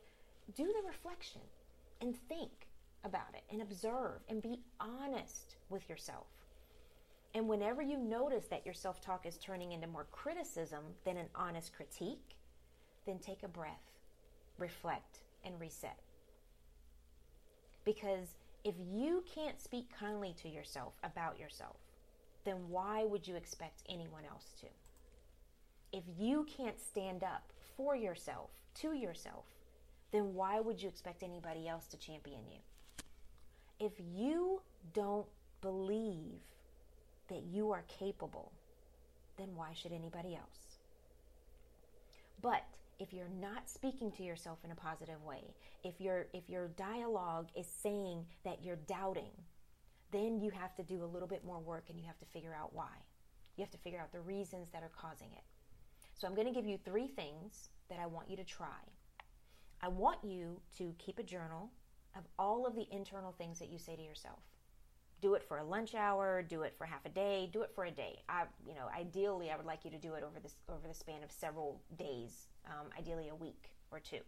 Do 0.55 0.65
the 0.65 0.87
reflection. 0.87 1.41
and 2.01 2.15
think 2.27 2.67
about 3.03 3.33
it 3.33 3.43
and 3.51 3.61
observe 3.61 4.21
and 4.29 4.41
be 4.41 4.59
honest 4.79 5.55
with 5.69 5.87
yourself. 5.89 6.27
And 7.33 7.47
whenever 7.47 7.81
you 7.81 7.97
notice 7.97 8.45
that 8.47 8.65
your 8.65 8.73
self 8.73 9.01
talk 9.01 9.25
is 9.25 9.37
turning 9.37 9.71
into 9.71 9.87
more 9.87 10.07
criticism 10.11 10.83
than 11.05 11.17
an 11.17 11.27
honest 11.35 11.73
critique, 11.73 12.35
then 13.05 13.19
take 13.19 13.43
a 13.43 13.47
breath, 13.47 13.99
reflect, 14.57 15.19
and 15.45 15.59
reset. 15.59 15.99
Because 17.85 18.35
if 18.63 18.75
you 18.91 19.23
can't 19.33 19.61
speak 19.61 19.87
kindly 19.97 20.35
to 20.41 20.49
yourself 20.49 20.93
about 21.03 21.39
yourself, 21.39 21.77
then 22.43 22.69
why 22.69 23.03
would 23.05 23.27
you 23.27 23.35
expect 23.35 23.83
anyone 23.89 24.23
else 24.29 24.53
to? 24.61 24.67
If 25.97 26.03
you 26.19 26.45
can't 26.45 26.79
stand 26.79 27.23
up 27.23 27.51
for 27.77 27.95
yourself, 27.95 28.49
to 28.75 28.93
yourself, 28.93 29.45
then 30.11 30.33
why 30.33 30.59
would 30.59 30.81
you 30.81 30.89
expect 30.89 31.23
anybody 31.23 31.67
else 31.67 31.87
to 31.87 31.97
champion 31.97 32.41
you? 32.49 32.59
If 33.79 33.93
you 33.99 34.61
don't 34.93 35.27
believe 35.61 36.41
that 37.29 37.43
you 37.43 37.71
are 37.71 37.83
capable, 37.87 38.51
then 39.37 39.55
why 39.55 39.73
should 39.73 39.93
anybody 39.93 40.35
else? 40.35 40.79
But 42.41 42.63
if 42.99 43.13
you're 43.13 43.29
not 43.39 43.69
speaking 43.69 44.11
to 44.11 44.23
yourself 44.23 44.59
in 44.63 44.71
a 44.71 44.75
positive 44.75 45.23
way, 45.23 45.55
if 45.83 45.99
your 45.99 46.27
if 46.33 46.49
your 46.49 46.67
dialogue 46.69 47.49
is 47.57 47.67
saying 47.67 48.25
that 48.43 48.63
you're 48.63 48.79
doubting, 48.87 49.31
then 50.11 50.39
you 50.39 50.51
have 50.51 50.75
to 50.75 50.83
do 50.83 51.03
a 51.03 51.05
little 51.05 51.27
bit 51.27 51.45
more 51.45 51.59
work 51.59 51.85
and 51.89 51.99
you 51.99 52.05
have 52.05 52.19
to 52.19 52.25
figure 52.25 52.53
out 52.53 52.73
why. 52.73 52.91
You 53.55 53.63
have 53.63 53.71
to 53.71 53.77
figure 53.77 53.99
out 53.99 54.11
the 54.11 54.19
reasons 54.19 54.69
that 54.73 54.83
are 54.83 54.91
causing 54.95 55.29
it. 55.31 55.43
So 56.13 56.27
I'm 56.27 56.35
going 56.35 56.47
to 56.47 56.53
give 56.53 56.65
you 56.65 56.77
three 56.77 57.07
things 57.07 57.69
that 57.89 57.99
I 57.99 58.05
want 58.05 58.29
you 58.29 58.37
to 58.37 58.43
try. 58.43 58.67
I 59.81 59.87
want 59.87 60.19
you 60.23 60.61
to 60.77 60.93
keep 60.99 61.17
a 61.17 61.23
journal 61.23 61.71
of 62.15 62.23
all 62.37 62.67
of 62.67 62.75
the 62.75 62.87
internal 62.91 63.31
things 63.31 63.59
that 63.59 63.69
you 63.69 63.79
say 63.79 63.95
to 63.95 64.01
yourself. 64.01 64.39
Do 65.21 65.35
it 65.35 65.43
for 65.43 65.57
a 65.57 65.63
lunch 65.63 65.93
hour, 65.93 66.41
do 66.41 66.63
it 66.63 66.73
for 66.77 66.85
half 66.85 67.05
a 67.05 67.09
day, 67.09 67.49
do 67.51 67.61
it 67.61 67.71
for 67.73 67.85
a 67.85 67.91
day. 67.91 68.21
I, 68.27 68.43
you 68.67 68.73
know, 68.73 68.87
ideally, 68.97 69.51
I 69.51 69.55
would 69.55 69.65
like 69.65 69.85
you 69.85 69.91
to 69.91 69.97
do 69.97 70.15
it 70.15 70.23
over 70.23 70.39
this 70.39 70.55
over 70.67 70.87
the 70.87 70.93
span 70.93 71.23
of 71.23 71.31
several 71.31 71.81
days, 71.97 72.47
um, 72.65 72.87
ideally 72.97 73.29
a 73.29 73.35
week 73.35 73.69
or 73.91 73.99
two. 73.99 74.21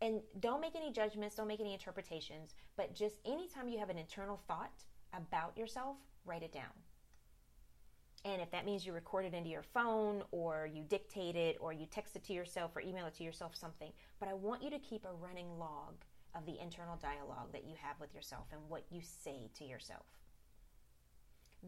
And 0.00 0.20
don't 0.40 0.60
make 0.60 0.74
any 0.74 0.90
judgments, 0.90 1.36
don't 1.36 1.48
make 1.48 1.60
any 1.60 1.72
interpretations, 1.72 2.54
but 2.76 2.94
just 2.94 3.16
anytime 3.24 3.68
you 3.68 3.78
have 3.78 3.90
an 3.90 3.98
internal 3.98 4.40
thought 4.48 4.82
about 5.12 5.56
yourself, 5.56 5.96
write 6.24 6.42
it 6.42 6.52
down. 6.52 6.72
And 8.24 8.40
if 8.40 8.50
that 8.52 8.64
means 8.64 8.86
you 8.86 8.92
record 8.92 9.26
it 9.26 9.34
into 9.34 9.50
your 9.50 9.62
phone 9.62 10.22
or 10.30 10.68
you 10.72 10.82
dictate 10.82 11.36
it 11.36 11.58
or 11.60 11.72
you 11.74 11.86
text 11.86 12.16
it 12.16 12.24
to 12.24 12.32
yourself 12.32 12.74
or 12.74 12.80
email 12.80 13.06
it 13.06 13.14
to 13.16 13.24
yourself, 13.24 13.54
something. 13.54 13.92
But 14.18 14.30
I 14.30 14.34
want 14.34 14.62
you 14.62 14.70
to 14.70 14.78
keep 14.78 15.04
a 15.04 15.12
running 15.12 15.58
log 15.58 15.94
of 16.34 16.46
the 16.46 16.58
internal 16.60 16.96
dialogue 16.96 17.52
that 17.52 17.64
you 17.64 17.74
have 17.80 18.00
with 18.00 18.14
yourself 18.14 18.46
and 18.50 18.60
what 18.68 18.84
you 18.90 19.00
say 19.02 19.50
to 19.58 19.64
yourself. 19.64 20.06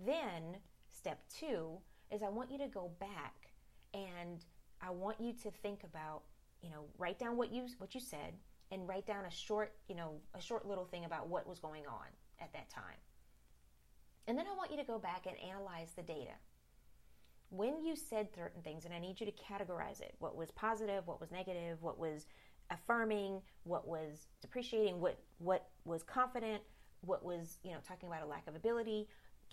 Then, 0.07 0.57
step 0.89 1.21
two 1.29 1.79
is 2.11 2.23
I 2.23 2.29
want 2.29 2.51
you 2.51 2.59
to 2.59 2.69
go 2.69 2.91
back 2.99 3.53
and 3.95 4.45
I 4.81 4.91
want 4.91 5.21
you 5.21 5.33
to 5.43 5.51
think 5.51 5.85
about, 5.85 6.23
you 6.63 6.71
know, 6.71 6.85
write 6.99 7.19
down 7.19 7.37
what 7.37 7.53
you 7.53 7.67
what 7.79 7.95
you 7.95 8.01
said 8.01 8.35
and 8.71 8.89
write 8.89 9.07
down 9.07 9.25
a 9.25 9.31
short, 9.31 9.75
you 9.89 9.95
know, 9.95 10.21
a 10.35 10.41
short 10.41 10.67
little 10.67 10.85
thing 10.85 11.05
about 11.05 11.29
what 11.29 11.47
was 11.47 11.59
going 11.59 11.87
on 11.87 12.07
at 12.41 12.53
that 12.53 12.69
time. 12.69 12.97
And 14.27 14.37
then 14.37 14.47
I 14.47 14.57
want 14.57 14.71
you 14.71 14.77
to 14.79 14.85
go 14.85 14.99
back 14.99 15.27
and 15.27 15.37
analyze 15.39 15.93
the 15.95 16.03
data. 16.03 16.33
When 17.51 17.85
you 17.85 17.95
said 17.95 18.29
certain 18.35 18.63
things, 18.63 18.85
and 18.85 18.93
I 18.93 18.99
need 18.99 19.21
you 19.21 19.27
to 19.27 19.33
categorize 19.33 20.01
it 20.01 20.15
what 20.19 20.37
was 20.37 20.51
positive, 20.51 21.07
what 21.07 21.21
was 21.21 21.31
negative, 21.31 21.81
what 21.81 21.99
was 21.99 22.27
affirming, 22.71 23.41
what 23.63 23.87
was 23.87 24.27
depreciating, 24.41 25.01
what, 25.01 25.19
what 25.39 25.69
was 25.85 26.03
confident, 26.03 26.63
what 27.03 27.25
was, 27.25 27.59
you 27.63 27.71
know, 27.71 27.79
talking 27.87 28.09
about 28.09 28.25
a 28.25 28.27
lack 28.27 28.49
of 28.49 28.57
ability. 28.57 29.07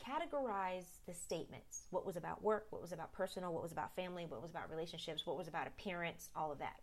Categorize 0.04 0.98
the 1.06 1.14
statements. 1.14 1.86
What 1.92 2.04
was 2.04 2.16
about 2.16 2.42
work, 2.42 2.66
what 2.72 2.82
was 2.82 2.92
about 2.92 3.14
personal, 3.14 3.54
what 3.54 3.62
was 3.62 3.72
about 3.72 3.96
family, 3.96 4.26
what 4.28 4.42
was 4.42 4.50
about 4.50 4.72
relationships, 4.72 5.28
what 5.28 5.38
was 5.38 5.48
about 5.48 5.68
appearance, 5.68 6.30
all 6.36 6.52
of 6.52 6.58
that. 6.58 6.80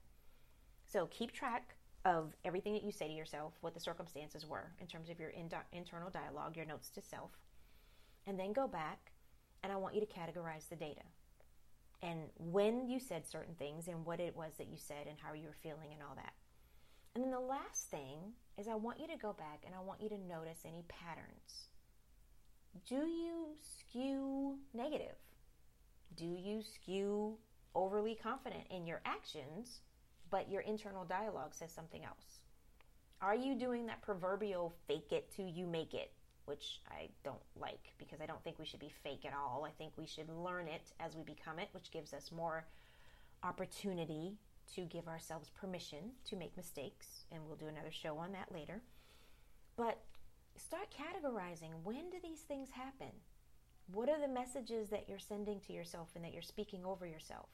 So 0.87 1.07
keep 1.07 1.33
track 1.33 1.74
of 2.05 2.35
everything 2.44 2.72
that 2.74 2.85
you 2.85 2.92
say 2.92 3.09
to 3.09 3.12
yourself, 3.12 3.55
what 3.62 3.74
the 3.74 3.81
circumstances 3.81 4.46
were 4.46 4.72
in 4.81 4.87
terms 4.87 5.11
of 5.11 5.18
your 5.18 5.31
in- 5.31 5.50
internal 5.72 6.09
dialogue, 6.09 6.57
your 6.57 6.66
notes 6.66 6.88
to 6.90 7.03
self 7.03 7.33
and 8.31 8.38
then 8.38 8.53
go 8.53 8.66
back 8.69 9.11
and 9.62 9.73
I 9.73 9.77
want 9.77 9.95
you 9.95 10.01
to 10.01 10.07
categorize 10.07 10.69
the 10.69 10.77
data 10.77 11.03
and 12.03 12.21
when 12.38 12.88
you 12.88 12.99
said 12.99 13.27
certain 13.27 13.55
things 13.55 13.88
and 13.88 14.07
what 14.07 14.21
it 14.21 14.35
was 14.35 14.53
that 14.57 14.69
you 14.69 14.79
said 14.79 15.07
and 15.07 15.19
how 15.23 15.35
you 15.35 15.49
were 15.49 15.57
feeling 15.62 15.93
and 15.93 16.03
all 16.03 16.14
that. 16.14 16.33
And 17.14 17.25
then 17.25 17.31
the 17.31 17.40
last 17.40 17.90
thing 17.90 18.19
is 18.57 18.69
I 18.69 18.75
want 18.75 19.01
you 19.01 19.07
to 19.09 19.16
go 19.16 19.33
back 19.33 19.64
and 19.66 19.75
I 19.75 19.81
want 19.81 20.01
you 20.01 20.09
to 20.09 20.19
notice 20.19 20.61
any 20.64 20.85
patterns. 20.88 21.69
Do 22.88 23.07
you 23.07 23.49
skew 23.61 24.59
negative? 24.73 25.16
Do 26.16 26.25
you 26.25 26.62
skew 26.62 27.37
overly 27.75 28.14
confident 28.14 28.64
in 28.71 28.87
your 28.87 29.03
actions, 29.05 29.81
but 30.31 30.51
your 30.51 30.62
internal 30.62 31.05
dialogue 31.05 31.55
says 31.55 31.73
something 31.73 32.05
else? 32.05 32.40
Are 33.21 33.35
you 33.35 33.55
doing 33.57 33.87
that 33.87 34.03
proverbial 34.03 34.73
fake 34.87 35.12
it 35.12 35.31
till 35.35 35.49
you 35.49 35.66
make 35.66 35.93
it? 35.93 36.12
Which 36.44 36.81
I 36.90 37.09
don't 37.24 37.42
like 37.59 37.92
because 37.98 38.20
I 38.20 38.26
don't 38.26 38.42
think 38.42 38.59
we 38.59 38.66
should 38.66 38.81
be 38.81 38.92
fake 39.03 39.24
at 39.24 39.35
all. 39.35 39.64
I 39.66 39.70
think 39.70 39.92
we 39.96 40.07
should 40.07 40.29
learn 40.29 40.68
it 40.68 40.92
as 40.98 41.16
we 41.16 41.22
become 41.22 41.59
it, 41.59 41.68
which 41.72 41.90
gives 41.90 42.12
us 42.12 42.33
more 42.33 42.66
opportunity 43.42 44.37
to 44.74 44.83
give 44.83 45.09
ourselves 45.09 45.50
permission 45.50 46.12
to 46.26 46.37
make 46.37 46.57
mistakes. 46.57 47.24
And 47.33 47.46
we'll 47.46 47.57
do 47.57 47.66
another 47.66 47.90
show 47.90 48.16
on 48.18 48.33
that 48.33 48.53
later. 48.53 48.83
But 49.76 49.98
start 50.57 50.88
categorizing 50.90 51.70
when 51.85 52.11
do 52.11 52.18
these 52.22 52.40
things 52.40 52.70
happen? 52.70 53.12
What 53.92 54.09
are 54.09 54.20
the 54.20 54.29
messages 54.29 54.88
that 54.90 55.09
you're 55.09 55.18
sending 55.18 55.61
to 55.66 55.72
yourself 55.72 56.11
and 56.14 56.24
that 56.24 56.33
you're 56.33 56.42
speaking 56.42 56.85
over 56.85 57.07
yourself? 57.07 57.48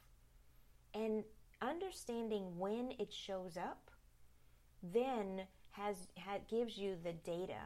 And 0.94 1.25
understanding 1.62 2.59
when 2.59 2.92
it 2.99 3.12
shows 3.12 3.57
up 3.57 3.90
then 4.83 5.42
has, 5.70 5.96
has 6.16 6.40
gives 6.49 6.77
you 6.77 6.96
the 7.03 7.12
data 7.12 7.61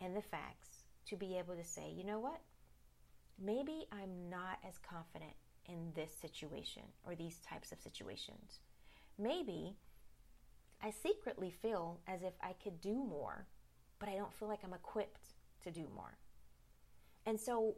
and 0.00 0.16
the 0.16 0.22
facts 0.22 0.84
to 1.06 1.16
be 1.16 1.38
able 1.38 1.54
to 1.54 1.64
say, 1.64 1.92
you 1.94 2.04
know 2.04 2.18
what? 2.18 2.40
Maybe 3.40 3.86
I'm 3.92 4.30
not 4.30 4.58
as 4.66 4.78
confident 4.78 5.34
in 5.66 5.92
this 5.94 6.12
situation 6.12 6.82
or 7.04 7.14
these 7.14 7.38
types 7.48 7.72
of 7.72 7.80
situations. 7.80 8.60
Maybe 9.18 9.76
I 10.82 10.90
secretly 10.90 11.50
feel 11.50 12.00
as 12.06 12.22
if 12.22 12.32
I 12.42 12.54
could 12.62 12.80
do 12.80 12.94
more, 12.94 13.46
but 13.98 14.08
I 14.08 14.16
don't 14.16 14.34
feel 14.34 14.48
like 14.48 14.60
I'm 14.64 14.74
equipped 14.74 15.34
to 15.64 15.70
do 15.70 15.86
more. 15.94 16.18
And 17.24 17.38
so 17.38 17.76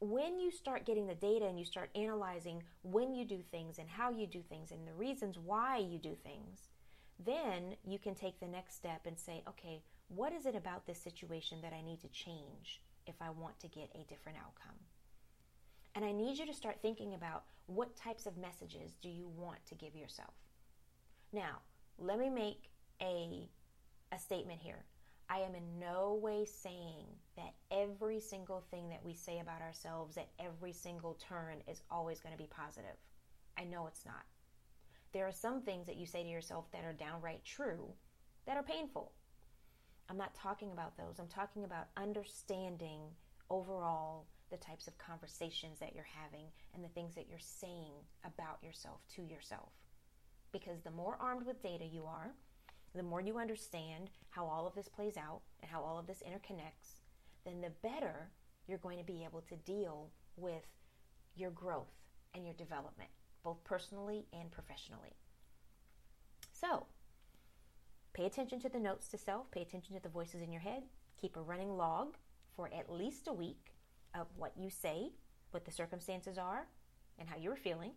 when 0.00 0.40
you 0.40 0.50
start 0.50 0.86
getting 0.86 1.06
the 1.06 1.14
data 1.14 1.46
and 1.46 1.58
you 1.58 1.64
start 1.64 1.90
analyzing 1.94 2.62
when 2.82 3.14
you 3.14 3.24
do 3.24 3.40
things 3.50 3.78
and 3.78 3.88
how 3.88 4.10
you 4.10 4.26
do 4.26 4.42
things 4.48 4.72
and 4.72 4.86
the 4.86 4.94
reasons 4.94 5.38
why 5.38 5.76
you 5.76 5.98
do 5.98 6.16
things, 6.24 6.70
then 7.24 7.76
you 7.86 7.98
can 7.98 8.14
take 8.14 8.40
the 8.40 8.48
next 8.48 8.74
step 8.74 9.02
and 9.06 9.18
say, 9.18 9.42
okay, 9.48 9.82
what 10.14 10.32
is 10.32 10.44
it 10.44 10.56
about 10.56 10.86
this 10.86 11.00
situation 11.00 11.58
that 11.62 11.72
I 11.72 11.82
need 11.82 12.00
to 12.00 12.08
change 12.08 12.82
if 13.06 13.14
I 13.20 13.30
want 13.30 13.58
to 13.60 13.68
get 13.68 13.90
a 13.94 14.04
different 14.08 14.38
outcome? 14.38 14.76
And 15.94 16.04
I 16.04 16.10
need 16.10 16.36
you 16.36 16.46
to 16.46 16.54
start 16.54 16.82
thinking 16.82 17.14
about 17.14 17.44
what 17.66 17.96
types 17.96 18.26
of 18.26 18.36
messages 18.36 18.96
do 19.00 19.08
you 19.08 19.28
want 19.28 19.64
to 19.66 19.76
give 19.76 19.94
yourself. 19.94 20.34
Now, 21.32 21.58
let 21.96 22.18
me 22.18 22.28
make 22.28 22.70
a, 23.00 23.48
a 24.12 24.18
statement 24.18 24.60
here. 24.60 24.84
I 25.28 25.38
am 25.38 25.54
in 25.54 25.78
no 25.78 26.18
way 26.20 26.44
saying 26.44 27.06
that 27.36 27.54
every 27.70 28.18
single 28.18 28.64
thing 28.72 28.88
that 28.88 29.04
we 29.04 29.14
say 29.14 29.38
about 29.38 29.62
ourselves 29.62 30.16
at 30.16 30.28
every 30.40 30.72
single 30.72 31.14
turn 31.14 31.58
is 31.68 31.82
always 31.88 32.18
going 32.18 32.32
to 32.34 32.42
be 32.42 32.48
positive. 32.50 32.96
I 33.56 33.62
know 33.62 33.86
it's 33.86 34.04
not. 34.04 34.24
There 35.12 35.28
are 35.28 35.32
some 35.32 35.62
things 35.62 35.86
that 35.86 35.96
you 35.96 36.06
say 36.06 36.24
to 36.24 36.28
yourself 36.28 36.64
that 36.72 36.84
are 36.84 36.92
downright 36.92 37.44
true 37.44 37.92
that 38.46 38.56
are 38.56 38.62
painful. 38.64 39.12
I'm 40.10 40.16
not 40.16 40.34
talking 40.34 40.72
about 40.72 40.96
those. 40.96 41.20
I'm 41.20 41.28
talking 41.28 41.62
about 41.62 41.86
understanding 41.96 43.02
overall 43.48 44.26
the 44.50 44.56
types 44.56 44.88
of 44.88 44.98
conversations 44.98 45.78
that 45.78 45.94
you're 45.94 46.04
having 46.20 46.46
and 46.74 46.82
the 46.82 46.88
things 46.88 47.14
that 47.14 47.28
you're 47.30 47.38
saying 47.38 47.92
about 48.24 48.58
yourself 48.60 49.00
to 49.14 49.22
yourself. 49.22 49.70
Because 50.50 50.80
the 50.80 50.90
more 50.90 51.16
armed 51.20 51.46
with 51.46 51.62
data 51.62 51.84
you 51.84 52.06
are, 52.06 52.32
the 52.92 53.04
more 53.04 53.20
you 53.20 53.38
understand 53.38 54.10
how 54.30 54.44
all 54.46 54.66
of 54.66 54.74
this 54.74 54.88
plays 54.88 55.16
out 55.16 55.42
and 55.62 55.70
how 55.70 55.80
all 55.80 55.96
of 55.96 56.08
this 56.08 56.24
interconnects, 56.26 56.98
then 57.44 57.60
the 57.60 57.70
better 57.88 58.30
you're 58.66 58.78
going 58.78 58.98
to 58.98 59.04
be 59.04 59.24
able 59.24 59.42
to 59.42 59.54
deal 59.64 60.10
with 60.36 60.66
your 61.36 61.52
growth 61.52 61.94
and 62.34 62.44
your 62.44 62.54
development, 62.54 63.10
both 63.44 63.62
personally 63.62 64.26
and 64.32 64.50
professionally. 64.50 65.14
So, 66.52 66.86
Pay 68.12 68.26
attention 68.26 68.60
to 68.60 68.68
the 68.68 68.78
notes 68.78 69.08
to 69.08 69.18
self, 69.18 69.50
pay 69.50 69.62
attention 69.62 69.94
to 69.94 70.02
the 70.02 70.08
voices 70.08 70.42
in 70.42 70.52
your 70.52 70.62
head, 70.62 70.82
keep 71.20 71.36
a 71.36 71.40
running 71.40 71.76
log 71.76 72.16
for 72.56 72.68
at 72.76 72.92
least 72.92 73.28
a 73.28 73.32
week 73.32 73.72
of 74.14 74.26
what 74.36 74.52
you 74.56 74.68
say, 74.68 75.10
what 75.52 75.64
the 75.64 75.70
circumstances 75.70 76.36
are, 76.36 76.66
and 77.18 77.28
how 77.28 77.36
you're 77.36 77.56
feeling. 77.56 77.92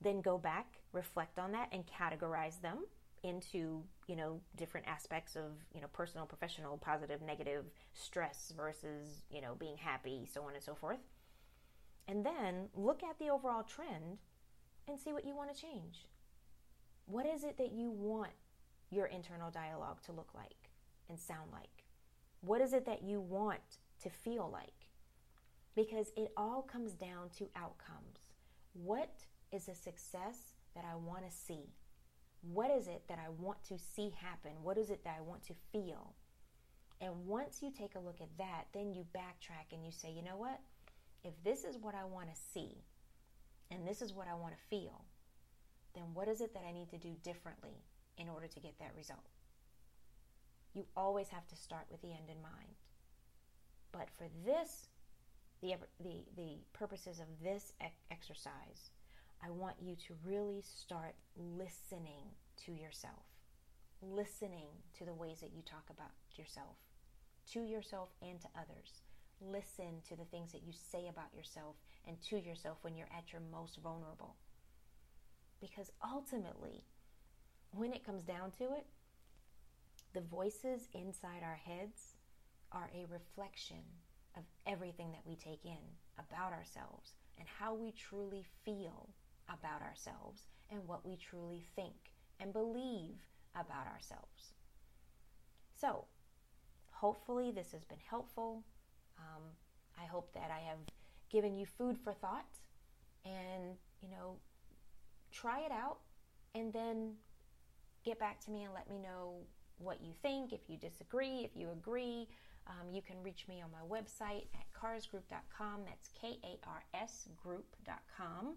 Then 0.00 0.20
go 0.20 0.38
back, 0.38 0.80
reflect 0.92 1.38
on 1.38 1.52
that, 1.52 1.68
and 1.72 1.84
categorize 1.86 2.60
them 2.60 2.84
into 3.22 3.82
you 4.06 4.16
know 4.16 4.40
different 4.56 4.86
aspects 4.86 5.36
of 5.36 5.52
you 5.74 5.80
know 5.80 5.88
personal 5.92 6.24
professional 6.24 6.78
positive 6.78 7.20
negative 7.20 7.66
stress 7.92 8.50
versus 8.56 9.24
you 9.30 9.42
know 9.42 9.54
being 9.58 9.76
happy 9.76 10.26
so 10.32 10.42
on 10.42 10.54
and 10.54 10.62
so 10.62 10.74
forth. 10.74 11.00
And 12.08 12.24
then 12.24 12.68
look 12.74 13.02
at 13.02 13.18
the 13.18 13.30
overall 13.30 13.62
trend 13.62 14.18
and 14.88 14.98
see 14.98 15.12
what 15.12 15.24
you 15.24 15.36
want 15.36 15.54
to 15.54 15.60
change. 15.60 16.06
What 17.06 17.26
is 17.26 17.44
it 17.44 17.56
that 17.58 17.72
you 17.72 17.90
want 17.90 18.32
your 18.90 19.06
internal 19.06 19.50
dialogue 19.50 20.02
to 20.02 20.12
look 20.12 20.30
like 20.34 20.70
and 21.08 21.18
sound 21.18 21.50
like 21.52 21.84
what 22.40 22.60
is 22.60 22.72
it 22.72 22.86
that 22.86 23.02
you 23.02 23.20
want 23.20 23.78
to 24.02 24.10
feel 24.10 24.48
like 24.52 24.88
because 25.74 26.12
it 26.16 26.32
all 26.36 26.62
comes 26.62 26.92
down 26.92 27.28
to 27.36 27.48
outcomes 27.56 28.32
what 28.72 29.24
is 29.52 29.68
a 29.68 29.74
success 29.74 30.54
that 30.74 30.84
i 30.90 30.94
want 30.94 31.24
to 31.24 31.34
see 31.34 31.70
what 32.42 32.70
is 32.70 32.86
it 32.86 33.02
that 33.08 33.18
I 33.18 33.28
want 33.28 33.62
to 33.64 33.78
see 33.78 34.12
happen? 34.18 34.52
What 34.62 34.78
is 34.78 34.90
it 34.90 35.04
that 35.04 35.16
I 35.18 35.22
want 35.22 35.42
to 35.44 35.54
feel? 35.72 36.14
And 37.00 37.26
once 37.26 37.60
you 37.62 37.70
take 37.70 37.94
a 37.94 38.00
look 38.00 38.20
at 38.20 38.36
that, 38.38 38.64
then 38.72 38.92
you 38.92 39.04
backtrack 39.14 39.72
and 39.72 39.84
you 39.84 39.90
say, 39.90 40.10
you 40.10 40.22
know 40.22 40.36
what? 40.36 40.60
If 41.22 41.32
this 41.44 41.64
is 41.64 41.76
what 41.76 41.94
I 41.94 42.04
want 42.04 42.28
to 42.28 42.40
see 42.54 42.84
and 43.70 43.86
this 43.86 44.02
is 44.02 44.12
what 44.12 44.26
I 44.26 44.34
want 44.34 44.54
to 44.54 44.68
feel, 44.68 45.04
then 45.94 46.04
what 46.14 46.28
is 46.28 46.40
it 46.40 46.54
that 46.54 46.64
I 46.66 46.72
need 46.72 46.90
to 46.90 46.98
do 46.98 47.14
differently 47.22 47.84
in 48.20 48.28
order 48.28 48.46
to 48.46 48.60
get 48.60 48.78
that 48.78 48.92
result? 48.96 49.30
You 50.74 50.86
always 50.96 51.28
have 51.30 51.48
to 51.48 51.56
start 51.56 51.86
with 51.90 52.02
the 52.02 52.12
end 52.12 52.28
in 52.28 52.40
mind. 52.42 52.76
But 53.92 54.08
for 54.16 54.28
this, 54.44 54.88
the, 55.62 55.74
the, 55.98 56.22
the 56.36 56.58
purposes 56.72 57.18
of 57.18 57.26
this 57.42 57.72
exercise, 58.10 58.90
I 59.44 59.50
want 59.50 59.76
you 59.80 59.96
to 60.06 60.14
really 60.24 60.62
start 60.62 61.14
listening 61.36 62.36
to 62.66 62.72
yourself, 62.72 63.24
listening 64.02 64.68
to 64.98 65.04
the 65.04 65.14
ways 65.14 65.40
that 65.40 65.52
you 65.54 65.62
talk 65.62 65.84
about 65.90 66.12
yourself, 66.36 66.76
to 67.52 67.60
yourself 67.60 68.10
and 68.22 68.40
to 68.40 68.48
others. 68.54 69.02
Listen 69.40 70.02
to 70.08 70.16
the 70.16 70.26
things 70.26 70.52
that 70.52 70.62
you 70.62 70.72
say 70.72 71.08
about 71.08 71.34
yourself 71.34 71.76
and 72.06 72.20
to 72.28 72.38
yourself 72.38 72.78
when 72.82 72.94
you're 72.94 73.08
at 73.16 73.32
your 73.32 73.42
most 73.50 73.78
vulnerable. 73.82 74.36
Because 75.60 75.90
ultimately, 76.04 76.84
when 77.72 77.92
it 77.92 78.04
comes 78.04 78.22
down 78.22 78.50
to 78.58 78.64
it, 78.64 78.86
the 80.12 80.20
voices 80.20 80.88
inside 80.92 81.42
our 81.42 81.60
heads 81.64 82.16
are 82.72 82.90
a 82.94 83.06
reflection 83.10 83.82
of 84.36 84.42
everything 84.66 85.12
that 85.12 85.26
we 85.26 85.36
take 85.36 85.64
in 85.64 85.78
about 86.18 86.52
ourselves 86.52 87.12
and 87.38 87.46
how 87.58 87.74
we 87.74 87.92
truly 87.92 88.44
feel 88.64 89.08
about 89.48 89.82
ourselves 89.82 90.46
and 90.70 90.86
what 90.86 91.06
we 91.06 91.16
truly 91.16 91.64
think 91.74 92.12
and 92.38 92.52
believe 92.52 93.18
about 93.54 93.86
ourselves. 93.86 94.54
So, 95.74 96.04
hopefully, 96.90 97.50
this 97.50 97.72
has 97.72 97.84
been 97.84 97.98
helpful. 98.08 98.62
Um, 99.18 99.42
I 100.00 100.06
hope 100.06 100.32
that 100.34 100.50
I 100.50 100.60
have 100.68 100.78
given 101.30 101.56
you 101.56 101.66
food 101.66 101.98
for 101.98 102.12
thought 102.12 102.58
and, 103.24 103.76
you 104.02 104.08
know, 104.08 104.36
try 105.32 105.60
it 105.60 105.72
out 105.72 105.98
and 106.54 106.72
then 106.72 107.14
get 108.04 108.18
back 108.18 108.40
to 108.44 108.50
me 108.50 108.64
and 108.64 108.74
let 108.74 108.88
me 108.88 108.98
know 108.98 109.34
what 109.78 110.00
you 110.02 110.12
think, 110.22 110.52
if 110.52 110.60
you 110.68 110.76
disagree, 110.76 111.40
if 111.44 111.56
you 111.56 111.70
agree. 111.70 112.28
Um, 112.66 112.92
you 112.92 113.02
can 113.02 113.16
reach 113.22 113.46
me 113.48 113.62
on 113.62 113.70
my 113.72 113.82
website 113.88 114.44
at 114.54 114.66
karsgroup.com. 114.78 115.80
That's 115.86 116.10
K 116.20 116.38
A 116.44 116.58
R 116.66 116.84
S 116.94 117.28
group.com. 117.42 118.56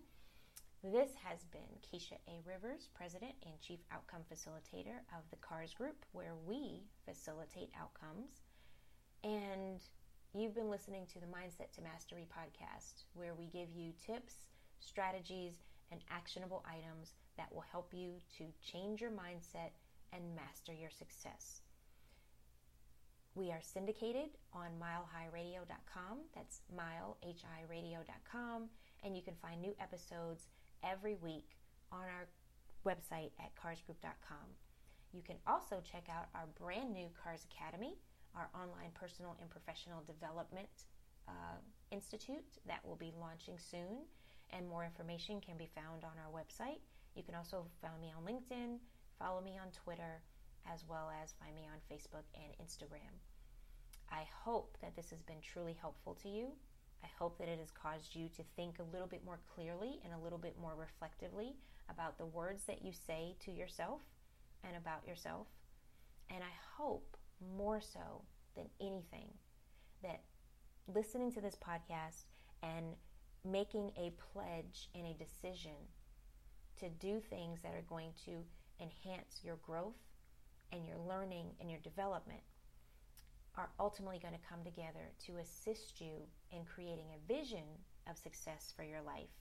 This 0.83 1.11
has 1.23 1.45
been 1.45 1.79
Keisha 1.79 2.19
A. 2.27 2.41
Rivers, 2.45 2.89
President 2.93 3.31
and 3.45 3.57
Chief 3.61 3.79
Outcome 3.89 4.23
Facilitator 4.31 4.99
of 5.15 5.23
the 5.31 5.37
KARS 5.37 5.73
Group, 5.73 6.05
where 6.11 6.35
we 6.45 6.83
facilitate 7.07 7.69
outcomes. 7.79 8.41
And 9.23 9.79
you've 10.35 10.53
been 10.53 10.69
listening 10.69 11.05
to 11.13 11.21
the 11.21 11.25
Mindset 11.25 11.71
to 11.75 11.81
Mastery 11.81 12.27
podcast, 12.27 13.05
where 13.13 13.33
we 13.33 13.45
give 13.47 13.69
you 13.73 13.93
tips, 14.05 14.49
strategies, 14.81 15.53
and 15.89 16.01
actionable 16.11 16.65
items 16.67 17.13
that 17.37 17.53
will 17.53 17.65
help 17.71 17.93
you 17.93 18.13
to 18.37 18.45
change 18.61 19.01
your 19.01 19.11
mindset 19.11 19.71
and 20.11 20.35
master 20.35 20.73
your 20.73 20.91
success. 20.91 21.61
We 23.35 23.49
are 23.49 23.61
syndicated 23.61 24.29
on 24.53 24.69
milehighradio.com. 24.79 26.19
That's 26.35 26.61
milehiradio.com. 26.75 28.69
And 29.03 29.17
you 29.17 29.23
can 29.23 29.33
find 29.41 29.59
new 29.59 29.75
episodes 29.81 30.47
every 30.83 31.15
week 31.15 31.57
on 31.91 32.03
our 32.03 32.27
website 32.85 33.31
at 33.39 33.55
karsgroup.com. 33.55 34.47
You 35.13 35.21
can 35.23 35.37
also 35.47 35.81
check 35.83 36.07
out 36.09 36.27
our 36.35 36.47
brand 36.59 36.93
new 36.93 37.07
KARS 37.23 37.45
Academy, 37.51 37.97
our 38.35 38.49
online 38.53 38.91
personal 38.93 39.35
and 39.41 39.49
professional 39.49 40.03
development 40.05 40.85
uh, 41.27 41.57
institute 41.91 42.59
that 42.67 42.85
will 42.85 42.95
be 42.95 43.13
launching 43.19 43.57
soon. 43.57 44.05
And 44.51 44.67
more 44.67 44.83
information 44.83 45.41
can 45.41 45.57
be 45.57 45.69
found 45.73 46.03
on 46.03 46.11
our 46.21 46.31
website. 46.31 46.81
You 47.15 47.23
can 47.23 47.35
also 47.35 47.65
find 47.81 47.99
me 48.01 48.11
on 48.15 48.23
LinkedIn, 48.23 48.77
follow 49.19 49.41
me 49.41 49.57
on 49.61 49.71
Twitter, 49.71 50.21
as 50.71 50.83
well 50.87 51.11
as 51.21 51.33
find 51.33 51.55
me 51.55 51.67
on 51.67 51.79
Facebook 51.91 52.23
and 52.35 52.53
Instagram. 52.65 53.13
I 54.11 54.25
hope 54.43 54.77
that 54.81 54.95
this 54.95 55.09
has 55.09 55.21
been 55.21 55.41
truly 55.41 55.77
helpful 55.79 56.15
to 56.23 56.29
you. 56.29 56.53
I 57.03 57.07
hope 57.19 57.37
that 57.39 57.49
it 57.49 57.59
has 57.59 57.71
caused 57.71 58.15
you 58.15 58.29
to 58.29 58.43
think 58.55 58.79
a 58.79 58.91
little 58.91 59.07
bit 59.07 59.25
more 59.25 59.39
clearly 59.53 59.99
and 60.03 60.13
a 60.13 60.23
little 60.23 60.37
bit 60.37 60.55
more 60.59 60.75
reflectively 60.77 61.55
about 61.89 62.17
the 62.17 62.25
words 62.25 62.63
that 62.65 62.83
you 62.83 62.91
say 62.93 63.35
to 63.43 63.51
yourself 63.51 64.01
and 64.63 64.77
about 64.77 65.05
yourself. 65.05 65.47
And 66.29 66.43
I 66.43 66.53
hope 66.77 67.17
more 67.57 67.81
so 67.81 68.23
than 68.55 68.65
anything 68.79 69.27
that 70.01 70.21
listening 70.87 71.31
to 71.33 71.41
this 71.41 71.55
podcast 71.55 72.23
and 72.61 72.95
making 73.45 73.91
a 73.97 74.13
pledge 74.31 74.89
and 74.95 75.05
a 75.05 75.13
decision 75.13 75.75
to 76.83 76.89
do 76.89 77.21
things 77.29 77.59
that 77.63 77.73
are 77.73 77.85
going 77.87 78.11
to 78.25 78.43
enhance 78.81 79.39
your 79.41 79.55
growth 79.65 79.95
and 80.73 80.85
your 80.85 80.97
learning 81.07 81.47
and 81.61 81.69
your 81.71 81.79
development 81.79 82.41
are 83.55 83.69
ultimately 83.79 84.19
going 84.19 84.33
to 84.33 84.49
come 84.49 84.63
together 84.65 85.13
to 85.25 85.37
assist 85.37 86.01
you 86.01 86.27
in 86.51 86.65
creating 86.65 87.05
a 87.13 87.33
vision 87.33 87.63
of 88.09 88.17
success 88.17 88.73
for 88.75 88.83
your 88.83 89.01
life 89.01 89.31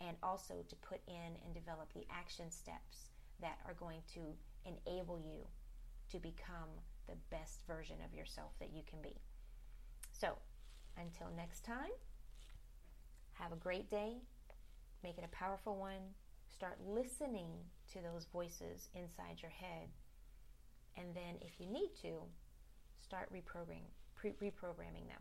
and 0.00 0.16
also 0.22 0.54
to 0.68 0.76
put 0.76 1.00
in 1.08 1.34
and 1.44 1.54
develop 1.54 1.92
the 1.92 2.06
action 2.10 2.50
steps 2.50 3.08
that 3.40 3.58
are 3.66 3.74
going 3.74 4.02
to 4.12 4.20
enable 4.64 5.18
you 5.18 5.40
to 6.10 6.18
become 6.18 6.70
the 7.08 7.16
best 7.30 7.66
version 7.66 7.96
of 8.04 8.16
yourself 8.16 8.52
that 8.60 8.70
you 8.72 8.82
can 8.88 9.00
be. 9.02 9.16
So, 10.12 10.36
until 10.96 11.26
next 11.36 11.64
time, 11.64 11.90
have 13.32 13.52
a 13.52 13.56
great 13.56 13.90
day. 13.90 14.18
Make 15.02 15.18
it 15.18 15.24
a 15.24 15.36
powerful 15.36 15.76
one. 15.76 16.14
Start 16.54 16.78
listening 16.86 17.50
to 17.92 17.98
those 18.00 18.26
voices 18.32 18.88
inside 18.94 19.42
your 19.42 19.50
head. 19.50 19.88
And 20.96 21.08
then, 21.12 21.34
if 21.40 21.58
you 21.58 21.66
need 21.66 21.90
to, 22.02 22.22
start 23.02 23.28
reprogramming, 23.32 23.90
pre- 24.14 24.34
reprogramming 24.40 25.08
them. 25.08 25.20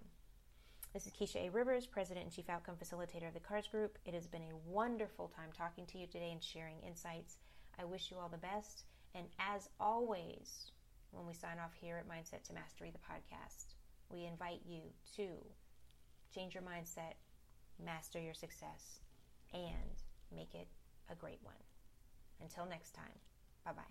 This 0.94 1.08
is 1.08 1.14
Keisha 1.14 1.48
A. 1.48 1.50
Rivers, 1.50 1.88
President 1.88 2.26
and 2.26 2.32
Chief 2.32 2.52
Outcome 2.52 2.76
Facilitator 2.76 3.28
of 3.28 3.34
the 3.34 3.40
KARS 3.40 3.68
Group. 3.68 3.98
It 4.06 4.14
has 4.14 4.28
been 4.28 4.44
a 4.44 4.70
wonderful 4.70 5.28
time 5.28 5.50
talking 5.52 5.88
to 5.88 5.98
you 5.98 6.06
today 6.06 6.30
and 6.32 6.44
sharing 6.44 6.80
insights. 6.88 7.38
I 7.80 7.86
wish 7.86 8.12
you 8.12 8.18
all 8.20 8.30
the 8.30 8.38
best. 8.38 8.84
And 9.16 9.26
as 9.40 9.70
always, 9.80 10.70
when 11.10 11.26
we 11.26 11.34
sign 11.34 11.58
off 11.58 11.74
here 11.74 11.98
at 11.98 12.08
Mindset 12.08 12.44
to 12.44 12.54
Mastery, 12.54 12.92
the 12.92 13.00
podcast, 13.00 13.74
we 14.12 14.26
invite 14.26 14.62
you 14.68 14.82
to 15.16 15.30
change 16.32 16.54
your 16.54 16.64
mindset, 16.64 17.16
master 17.84 18.22
your 18.22 18.36
success, 18.36 19.00
and 19.52 19.98
make 20.32 20.54
it 20.54 20.68
a 21.10 21.16
great 21.16 21.40
one. 21.44 21.56
Until 22.42 22.66
next 22.66 22.94
time, 22.94 23.20
bye 23.66 23.74
bye. 23.74 23.84